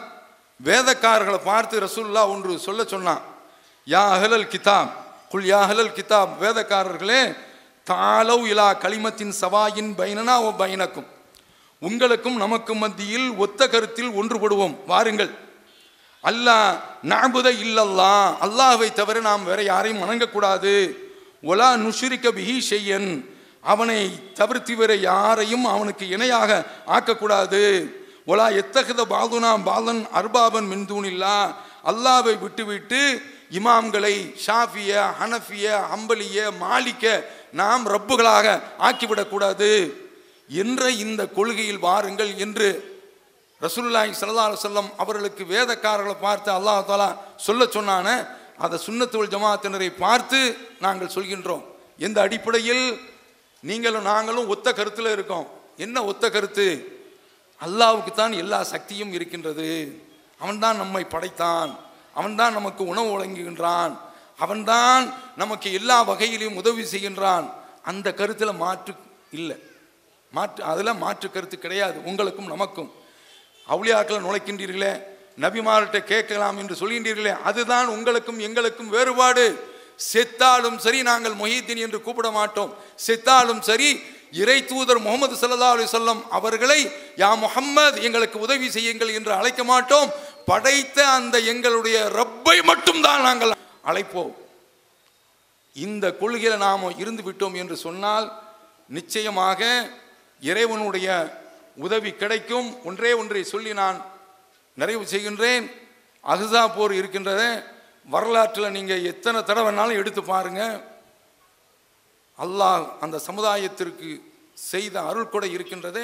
வேதக்காரர்களை 0.63 1.39
பார்த்து 1.43 1.79
ரசூல்லா 1.79 2.27
ஒன்று 2.27 2.59
சொல்ல 2.59 2.83
சொன்னான். 2.83 3.21
யா 3.87 4.03
அஹலல் 4.15 4.51
கிதாப். 4.53 4.89
குல் 5.31 5.43
யா 5.43 5.59
அஹலல் 5.65 5.95
கிதாப். 5.99 6.29
வேதக்காரர்களே 6.39 7.35
தாலவ் 7.89 8.45
இலா 8.53 8.77
களிமத்தின் 8.77 9.33
சவாயின் 9.41 9.91
பைனனா 9.97 10.35
ஓ 10.37 10.49
பைனக்கும். 10.49 11.10
உங்களுக்கும் 11.87 12.37
நமக்கும் 12.37 12.77
மத்தியில் 12.77 13.29
ஒத்த 13.43 13.67
கருத்தில் 13.67 14.09
ஒன்றுபடுவோம். 14.09 14.75
வாருங்கள். 14.87 15.31
அல்லாஹ் 16.23 16.75
நாபுத 17.03 17.47
இல்லல்லா. 17.63 18.15
அல்லாஹை 18.45 18.93
தவிர 18.93 19.19
நாம் 19.19 19.43
வேற 19.43 19.63
யாரையும் 19.63 20.01
வணங்கக்கூடாது. 20.01 20.95
ஒலா 21.43 21.69
நுஷிரிக்க 21.73 22.27
பிஹி 22.37 22.57
செய்யன் 22.59 23.09
அவனை 23.61 24.33
தவிர்த்து 24.33 24.75
வேற 24.75 24.95
யாரையும் 24.95 25.65
அவனுக்கு 25.65 26.07
இணையாக 26.07 26.65
ஆக்கக்கூடாது. 26.87 27.91
ஒலா 28.25 28.47
எத்தகத 28.49 29.01
பாதுனா 29.09 29.63
பாலன் 29.63 30.07
அர்பாபன் 30.13 30.69
மின்தூனில்லா 30.71 31.55
அல்லாவை 31.83 32.39
விட்டுவிட்டு 32.39 33.21
இமாம்களை 33.51 34.15
ஷாஃபிய 34.45 34.91
ஹனஃபிய 35.21 35.65
அம்பலிய 35.95 36.37
மாலிக்க 36.61 37.23
நாம் 37.51 37.87
ரப்புகளாக 37.87 38.61
ஆக்கிவிடக்கூடாது. 38.79 39.91
என்ற 40.51 40.89
இந்த 40.89 41.27
கொள்கையில் 41.27 41.79
வாருங்கள் 41.79 42.37
என்று 42.37 42.99
ரசூல்லாய் 43.61 44.13
சல்லா 44.21 44.55
செல்லம் 44.61 44.95
அவர்களுக்கு 44.97 45.43
வேதக்காரர்களை 45.43 46.15
பார்த்து 46.21 46.51
அல்லாஹ் 46.51 46.89
தாலா 46.89 47.17
சொல்ல 47.37 47.65
சொன்னான 47.65 48.27
அதை 48.57 48.79
சுண்ணத்துவல் 48.85 49.33
ஜமாத்தினரை 49.33 49.91
பார்த்து 49.97 50.57
நாங்கள் 50.79 51.13
சொல்கின்றோம். 51.15 51.63
எந்த 51.97 52.21
அடிப்படையில்? 52.21 52.99
நீங்களும் 53.59 54.01
நாங்களும் 54.01 54.47
ஒத்த 54.47 54.73
கருத்தில் 54.73 55.11
இருக்கோம். 55.11 55.47
என்ன 55.77 56.03
ஒத்த 56.03 56.29
கருத்து? 56.29 56.97
அல்லாவுக்கு 57.65 58.11
தான் 58.11 58.31
எல்லா 58.31 58.63
சக்தியும் 58.63 59.13
இருக்கின்றது. 59.13 60.01
அவன்தான் 60.39 60.77
நம்மை 60.77 61.03
படைத்தான். 61.03 61.77
அவன்தான் 62.13 62.53
நமக்கு 62.53 62.85
உணவு 62.85 63.09
வழங்குகின்றான். 63.09 63.97
அவன்தான் 64.37 65.13
நமக்கு 65.37 65.73
எல்லா 65.73 66.09
வகையிலையும் 66.09 66.55
உதவி 66.55 66.83
செய்கின்றான். 66.83 67.53
அந்த 67.83 68.13
கருத்தில் 68.13 68.53
மாற்று 68.53 68.93
இல்லை. 69.31 69.57
மாற்று 70.35 70.61
அதில் 70.71 70.99
மாற்று 71.03 71.27
கருத்து 71.31 71.57
கிடையாது. 71.57 71.97
உங்களுக்கும் 72.09 72.51
நமக்கும். 72.53 72.89
அவுளியாக்களை 73.73 74.19
நுழைக்கின்றீர்களே 74.27 74.93
நபிமார்கிட்ட 75.43 75.99
கேட்கலாம் 76.11 76.57
என்று 76.61 76.75
சொல்கின்றீர்களே 76.81 77.33
அதுதான் 77.49 77.87
உங்களுக்கும் 77.95 78.39
எங்களுக்கும் 78.47 78.93
வேறுபாடு. 78.95 79.45
செத்தாலும் 80.13 80.77
சரி 80.85 80.99
நாங்கள் 81.09 81.39
மொஹீத்தீன் 81.41 81.83
என்று 81.85 81.99
கூப்பிட 82.05 82.29
மாட்டோம். 82.39 82.71
செத்தாலும் 83.07 83.61
சரி 83.69 83.89
இறை 84.41 84.57
தூதர் 84.65 84.99
முகமது 85.05 85.35
சல்லா 85.41 85.69
அலி 85.75 85.85
சொல்லம் 85.93 86.21
அவர்களை 86.37 86.79
யா 87.21 87.29
முஹம்மது 87.45 87.97
எங்களுக்கு 88.07 88.37
உதவி 88.45 88.67
செய்யுங்கள் 88.75 89.15
என்று 89.17 89.33
அழைக்க 89.39 89.63
மாட்டோம். 89.71 90.11
படைத்த 90.49 90.97
அந்த 91.17 91.35
எங்களுடைய 91.51 91.97
ரப்பை 92.19 92.57
மட்டும்தான் 92.69 93.25
நாங்கள் 93.27 93.51
அழைப்போம். 93.91 94.31
இந்த 95.75 96.05
கொள்கையில் 96.21 96.63
நாம் 96.65 96.97
இருந்து 97.01 97.23
விட்டோம் 97.27 97.57
என்று 97.61 97.75
சொன்னால் 97.85 98.27
நிச்சயமாக 98.97 99.61
இறைவனுடைய 100.49 101.07
உதவி 101.75 102.11
கிடைக்கும். 102.11 102.69
ஒன்றே 102.83 103.13
ஒன்றை 103.13 103.43
சொல்லி 103.43 103.73
நான் 103.73 103.97
நிறைவு 104.73 105.03
செய்கின்றேன். 105.03 105.65
அகுசா 106.23 106.61
போர் 106.75 106.91
இருக்கின்றத. 106.91 107.43
வரலாற்றில் 108.13 108.75
நீங்கள் 108.77 109.03
எத்தனை 109.03 109.39
தடவைனாலும் 109.41 109.99
எடுத்து 110.01 110.23
பாருங்க. 110.23 110.61
அல்லாஹ் 112.39 112.85
அந்த 112.99 113.17
சமுதாயத்திற்கு 113.27 114.09
செய்த 114.53 114.95
அருள் 115.01 115.33
கூட 115.33 115.45
இருக்கின்றது. 115.47 116.03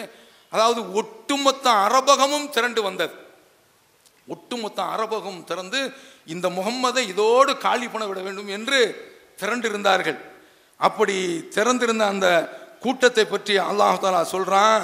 அதாவது 0.50 0.94
ஒட்டுமொத்த 0.94 1.70
அரபகமும் 1.86 2.50
திரண்டு 2.50 2.82
வந்தது. 2.82 3.16
ஒட்டுமொத்த 4.28 4.80
அரபகம் 4.84 5.44
திறந்து 5.44 5.80
இந்த 6.26 6.48
முகம்மதை 6.50 7.04
இதோடு 7.14 7.58
காலி 7.58 7.88
பண்ண 7.88 8.06
விட 8.08 8.20
வேண்டும் 8.20 8.48
என்று 8.48 8.80
திரண்டிருந்தார்கள். 9.42 10.18
அப்படி 10.78 11.48
திறந்திருந்த 11.56 12.06
அந்த 12.06 12.28
கூட்டத்தை 12.88 13.26
பற்றி 13.28 13.54
அல்லாஹாலா 13.70 14.24
சொல்கிறான் 14.34 14.84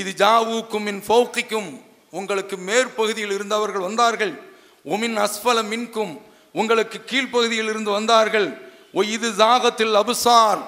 இது 0.00 0.10
ஜாவூக்கும் 0.22 0.84
மின் 0.88 1.00
ஃபௌக்கிக்கும் 1.06 1.70
உங்களுக்கு 2.18 2.56
மேற்பகுதியில் 2.68 3.34
இருந்தவர்கள் 3.36 3.86
வந்தார்கள். 3.88 4.32
ஒமின் 4.92 5.16
அஸ்பல 5.24 5.58
மின்கும் 5.70 6.12
உங்களுக்கு 6.60 6.98
கீழ்ப்பகுதியில் 7.10 7.70
இருந்து 7.72 7.90
வந்தார்கள். 7.96 8.48
ஓ 8.96 9.02
இது 9.16 9.28
ஜாகத்தில் 9.40 9.94
அபுசார் 10.02 10.60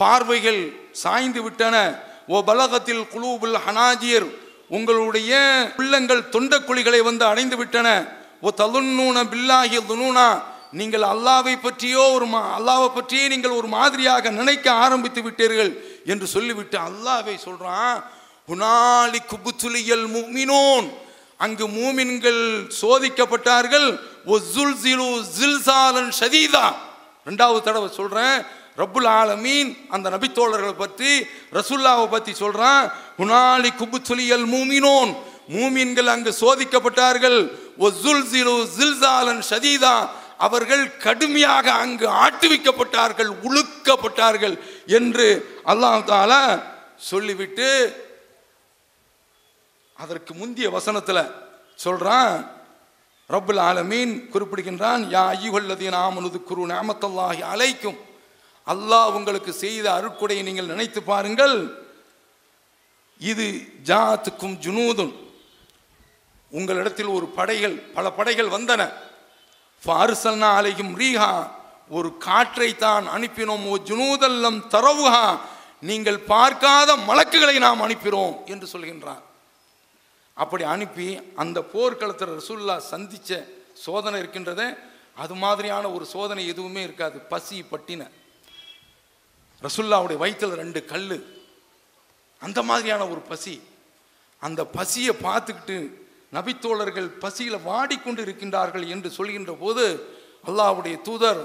பார்வைகள் 0.00 0.60
சாய்ந்து 1.02 1.40
விட்டன. 1.46 1.76
ஓ 2.32 2.38
பலகத்தில் 2.50 3.04
குலூபுல் 3.12 3.58
ஹனாஜியர் 3.64 4.28
உங்களுடைய 4.76 5.32
உள்ளங்கள் 5.80 6.22
தொண்டக்குழிகளை 6.34 7.00
வந்து 7.08 7.24
அடைந்து 7.30 7.56
விட்டன. 7.60 7.88
ஓ 8.46 8.50
தலுன்னூன 8.62 9.26
பில்லாஹி 9.34 9.78
துனூனா 9.90 10.28
நீங்கள் 10.72 11.02
அல்லாவை 11.02 11.56
பற்றியோ 11.60 12.02
ஒரு 12.12 12.26
மா 12.26 12.40
அல்லாவை 12.58 12.88
பற்றியே 12.94 13.28
நீங்கள் 13.28 13.50
ஒரு 13.50 13.68
மாதிரியாக 13.68 14.30
நினைக்க 14.30 14.70
ஆரம்பித்து 14.72 15.20
விட்டீர்கள் 15.22 15.70
என்று 16.04 16.26
சொல்லிவிட்டு 16.26 16.78
அல்லாவை 16.78 17.36
சொல்கிறான் 17.36 18.04
ஹுனாலி 18.48 19.20
குபுத்துலியல் 19.32 20.06
முமினோன். 20.16 20.88
அங்கு 21.38 21.66
மூமின்கள் 21.68 22.42
சோதிக்கப்பட்டார்கள் 22.80 23.88
ஒசுல் 24.26 24.76
ஜிலு 24.84 25.08
ஜில்சாலன் 25.38 26.12
ஷதீதா. 26.20 26.66
ரெண்டாவது 27.26 27.60
தடவை 27.62 27.88
சொல்கிறேன் 27.96 28.44
ரப்புல் 28.76 29.08
ஆலமீன். 29.20 29.70
அந்த 29.88 30.06
நபித்தோழர்களை 30.10 30.72
பற்றி 30.72 31.12
ரசுல்லாவை 31.52 32.06
பற்றி 32.08 32.34
சொல்கிறான் 32.34 32.92
ஹுனாலி 33.18 33.70
குபுத்துலியல் 33.80 34.46
மூமினோன். 34.54 35.16
மூமின்கள் 35.56 36.08
அங்கு 36.14 36.32
சோதிக்கப்பட்டார்கள் 36.40 37.38
ஒசுல் 37.78 38.24
ஜிலு 38.32 38.56
ஜில்சாலன் 38.78 39.42
ஷதீதா. 39.50 40.08
அவர்கள் 40.46 40.84
கடுமையாக 41.04 41.66
அங்கு 41.84 42.06
ஆட்டுவிக்கப்பட்டார்கள் 42.24 43.30
உழுக்கப்பட்டார்கள் 43.46 44.54
என்று 44.98 45.26
அல்லாஹ் 45.72 46.04
தாலா 46.10 46.42
சொல்லிவிட்டு 47.10 47.68
அதற்கு 50.02 50.32
முந்திய 50.40 50.66
வசனத்தில் 50.76 51.30
சொல்றான். 51.84 52.34
ரப்புல் 53.34 53.60
ஆலமீன் 53.68 54.12
குறிப்பிடுகின்றான் 54.32 55.02
யா 55.14 55.24
ஐயுகல்லதீன் 55.36 55.96
ஆமனுது 56.04 56.38
குரு 56.50 56.62
நாமத்தல்லாஹி 56.74 57.42
அலைக்கும். 57.52 57.98
அல்லாஹ் 58.66 59.14
உங்களுக்கு 59.18 59.52
செய்த 59.64 59.86
அருட்கொடையை 59.98 60.42
நீங்கள் 60.48 60.70
நினைத்து 60.72 61.00
பாருங்கள். 61.12 61.56
இது 63.20 63.46
ஜாத்துக்கும் 63.90 64.56
ஜுனூதுன் 64.64 65.12
உங்களிடத்தில் 66.52 67.10
ஒரு 67.16 67.26
படைகள் 67.38 67.76
பல 67.96 68.10
படைகள் 68.18 68.54
வந்தன. 68.56 68.82
ஃபாரிசல்னா 69.86 70.48
அலையும் 70.56 70.98
ரீஹா 70.98 71.50
ஒரு 71.88 72.18
காற்றை 72.18 72.76
தான் 72.76 73.06
அனுப்பினோம் 73.06 73.66
ஓ 73.66 73.76
ஜுனூதல்லம் 73.76 74.60
தரவுஹா 74.70 75.38
நீங்கள் 75.80 76.20
பார்க்காத 76.20 76.96
மலக்குகளை 76.96 77.58
நாம் 77.58 77.80
அனுப்பினோம் 77.80 78.44
என்று 78.46 78.66
சொல்கின்றார் 78.72 79.24
அப்படி 80.34 80.64
அனுப்பி 80.64 81.20
அந்த 81.34 81.62
போர்க்களத்தில் 81.62 82.40
ரசுல்லா 82.40 82.76
சந்தித்த 82.76 83.46
சோதனை 83.74 84.20
இருக்கின்றதே 84.20 84.76
அது 85.14 85.34
மாதிரியான 85.34 85.90
ஒரு 85.90 86.04
சோதனை 86.04 86.46
எதுவுமே 86.46 86.82
இருக்காது 86.82 87.18
பசி 87.18 87.64
பட்டின. 87.72 88.02
ரசுல்லாவுடைய 89.62 90.16
வயிற்றில் 90.16 90.54
ரெண்டு 90.54 90.84
கல் 90.84 91.34
அந்த 92.42 92.62
மாதிரியான 92.62 93.08
ஒரு 93.08 93.20
பசி. 93.20 93.62
அந்த 94.42 94.64
பசியை 94.64 95.14
பார்த்துக்கிட்டு 95.22 96.07
நபித்தோழர்கள் 96.32 97.08
பசியில் 97.22 97.64
வாடிக்கொண்டு 97.68 98.20
இருக்கின்றார்கள் 98.26 98.84
என்று 98.94 99.10
சொல்கின்ற 99.18 99.52
போது 99.62 99.84
அல்லாஹ்வுடைய 100.48 100.96
தூதர் 101.08 101.42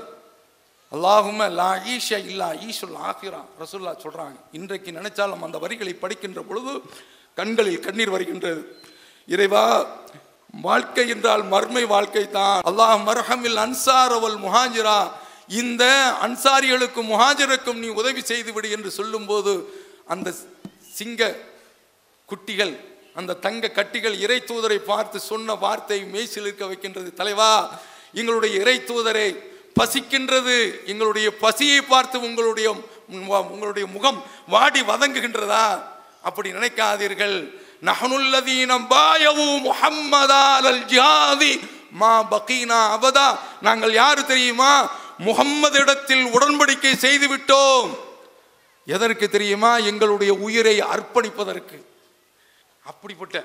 அல்லாஹும 0.91 1.47
லா 1.59 1.71
ஈஷா 1.93 2.17
இல்லா 2.31 2.49
ஈஷுல் 2.67 2.97
ஆகிரா 3.09 3.41
ரசுல்லா 3.61 3.93
சொல்கிறாங்க 4.03 4.37
இன்றைக்கு 4.59 4.89
நினைச்சாலும் 4.97 5.45
அந்த 5.47 5.57
வரிகளை 5.63 5.93
படிக்கின்ற 6.03 6.39
பொழுது 6.49 6.73
கண்களில் 7.37 7.83
கண்ணீர் 7.85 8.13
வருகின்றது. 8.15 8.61
இறைவா 9.29 9.63
வாழ்க்கை 10.67 11.05
என்றால் 11.13 11.43
மர்மை 11.53 11.83
வாழ்க்கை 11.93 12.25
தான் 12.37 12.59
அல்லாஹ் 12.69 12.97
மர்ஹமில் 13.09 13.59
அன்சாரவல் 13.65 14.37
முஹாஜிரா. 14.45 14.97
இந்த 15.61 15.83
அன்சாரிகளுக்கும் 16.25 17.09
முஹாஜருக்கும் 17.13 17.79
நீ 17.83 17.89
உதவி 18.01 18.21
செய்துவிடு 18.21 18.69
என்று 18.75 18.89
சொல்லும்போது 18.99 19.53
அந்த 20.13 20.27
சிங்க 20.97 21.21
குட்டிகள் 22.29 22.73
அந்த 23.19 23.37
தங்க 23.45 23.71
கட்டிகள் 23.77 24.15
இறை 24.25 24.37
தூதரை 24.49 24.77
பார்த்து 24.91 25.17
சொன்ன 25.29 25.55
வார்த்தை 25.63 25.97
மேய்ச்சில் 26.13 26.47
இருக்க 26.47 26.65
வைக்கின்றது. 26.65 27.09
தலைவா 27.19 27.51
எங்களுடைய 28.19 28.53
இறை 28.61 28.77
தூதரை 28.89 29.27
பசிக்கின்றது. 29.79 30.57
எங்களுடைய 30.91 31.27
பசியை 31.43 31.81
பார்த்து 31.81 32.17
உங்களுடைய 32.27 32.69
உங்களுடைய 33.51 33.85
முகம் 33.95 34.19
வாடி 34.53 34.81
வதங்குகின்றதா? 34.81 35.65
அப்படி 36.27 36.49
நினைக்காதீர்கள். 36.57 37.37
நகனுல்லதீனம் 37.89 38.85
பாயவு 38.93 39.47
முஹம்மதால் 39.67 40.83
ஜியாதி 40.91 41.53
மா 42.01 42.11
பகீனா 42.33 42.79
அவதா 42.97 43.27
நாங்கள் 43.61 43.93
யாரு 44.01 44.21
தெரியுமா? 44.25 44.73
முகம்மது 45.27 45.79
இடத்தில் 45.79 46.25
உடன்படிக்கை 46.35 46.93
செய்து 47.05 47.27
விட்டோம். 47.33 47.89
எதற்கு 48.85 49.25
தெரியுமா? 49.29 49.71
எங்களுடைய 49.77 50.33
உயிரை 50.45 50.75
அர்ப்பணிப்பதற்கு. 50.93 51.77
அப்படிப்பட்ட 52.91 53.37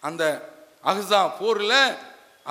அந்த 0.00 0.24
அஹ்ஸா 0.90 1.20
போரில் 1.38 1.80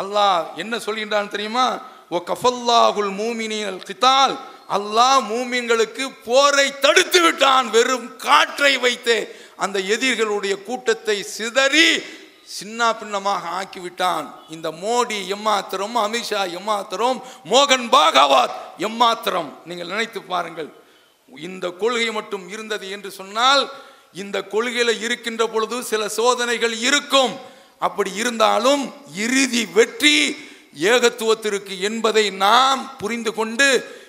அல்லாஹ் 0.01 0.53
என்ன 0.55 0.77
சொல்கின்றான்னு 0.77 1.33
தெரியுமா? 1.35 1.65
ஓ 2.09 2.17
கஃபல்லாஹுல் 2.29 3.13
மூமினியல் 3.21 3.79
கித்தால். 3.89 4.35
அல்லாஹ் 4.77 5.19
மூமின்களுக்கு 5.31 6.05
போரை 6.25 6.67
தடுத்து 6.79 7.19
விட்டான். 7.21 7.69
வெறும் 7.69 8.07
காற்றை 8.17 8.73
வைத்து 8.77 9.17
அந்த 9.55 9.77
எதிர்களுடைய 9.93 10.55
கூட்டத்தை 10.63 11.17
சிதறி 11.23 11.89
சின்ன 12.57 12.95
பின்னமாக 12.99 13.49
ஆக்கிவிட்டான். 13.59 14.25
இந்த 14.49 14.67
மோடி 14.83 15.19
எம்மாத்திரம் 15.35 15.97
அமித்ஷா 16.05 16.41
எம்மாத்திரம் 16.59 17.19
மோகன் 17.51 17.87
பாகவாத் 17.95 18.55
எம்மாத்திரம். 18.87 19.49
நீங்கள் 19.65 19.91
நினைத்து 19.93 20.21
பாருங்கள். 20.21 20.69
இந்த 21.47 21.65
கொள்கை 21.81 22.09
மட்டும் 22.11 22.45
இருந்தது 22.49 22.85
என்று 22.95 23.09
சொன்னால் 23.11 23.63
இந்த 24.13 24.37
கொள்கையில் 24.43 25.01
இருக்கின்ற 25.01 25.47
பொழுது 25.47 25.83
சில 25.83 26.01
சோதனைகள் 26.09 26.75
இருக்கும். 26.87 27.33
அப்படி 27.79 28.11
இருந்தாலும் 28.13 28.93
இறுதி 29.15 29.65
வெற்றி 29.65 30.37
ஏகத்துவத்திற்கு 30.91 31.79
என்பதை 31.79 32.29
நாம் 32.29 32.95
புரிந்து 32.97 33.33
கொண்டு 33.33 33.67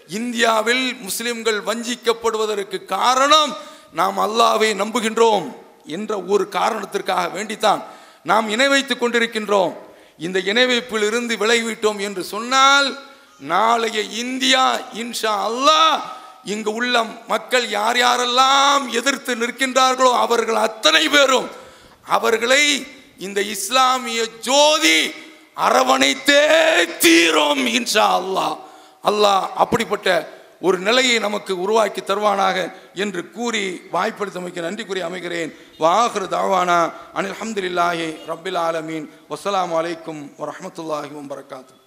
இந்தியாவில் 0.09 0.97
முஸ்லிம்கள் 1.01 1.61
வஞ்சிக்கப்படுவதற்கு 1.69 2.85
காரணம் 2.85 3.57
நாம் 3.93 4.19
அல்லாவை 4.19 4.71
நம்புகின்றோம் 4.83 5.47
என்ற 5.87 6.19
ஒரு 6.23 6.49
காரணத்திற்காக 6.49 7.27
வேண்டித்தான் 7.37 7.83
நாம் 8.23 8.49
இணை 8.49 8.69
வைத்துக் 8.69 9.03
கொண்டிருக்கின்றோம். 9.03 9.75
இந்த 10.19 10.39
இணைவைப்பில் 10.39 11.07
இருந்து 11.07 11.37
விலகிவிட்டோம் 11.37 11.99
என்று 11.99 12.25
சொன்னால் 12.25 12.89
நாளைய 13.39 14.01
இந்தியா 14.01 14.65
இன்ஷா 14.95 15.35
அல்லாஹ் 15.49 15.99
இங்கு 16.45 16.71
உள்ள 16.73 17.05
மக்கள் 17.33 17.67
யார் 17.69 17.99
யாரெல்லாம் 18.03 18.85
எதிர்த்து 19.01 19.33
நிற்கின்றார்களோ 19.43 20.11
அவர்கள் 20.25 20.65
அத்தனை 20.69 21.05
பேரும் 21.09 21.49
அவர்களை 22.17 22.63
இந்த 23.27 23.41
இஸ்லாமிய 23.55 24.21
ஜோதி 24.49 24.99
அரவணைத்தே 25.67 26.43
தீரும் 27.05 27.65
இன்ஷா 27.79 28.07
அல்லாஹ். 28.21 28.57
அல்லாஹ் 29.05 29.45
அப்படிப்பட்ட 29.63 30.09
ஒரு 30.61 30.79
நிலையை 30.79 31.19
நமக்கு 31.19 31.53
உருவாக்கி 31.65 32.01
தருவானாக 32.01 32.57
என்று 32.95 33.21
கூறி 33.37 33.65
வாய்ப்படுத்தமைக்கு 33.93 34.61
நன்றி 34.67 34.85
கூறி 34.85 35.01
அமைகிறேன். 35.09 35.51
வாஹர் 35.85 36.29
தாவானா 36.37 36.81
அனில் 37.17 37.37
அஹமதுல்லாஹி 37.37 38.09
ரபில் 38.31 38.61
ஆலமீன். 38.69 39.07
வசலாம் 39.29 39.77
அலைக்கும் 39.81 40.23
வரமத்துல்லாஹி 40.41 41.13
வரகாத்து 41.35 41.80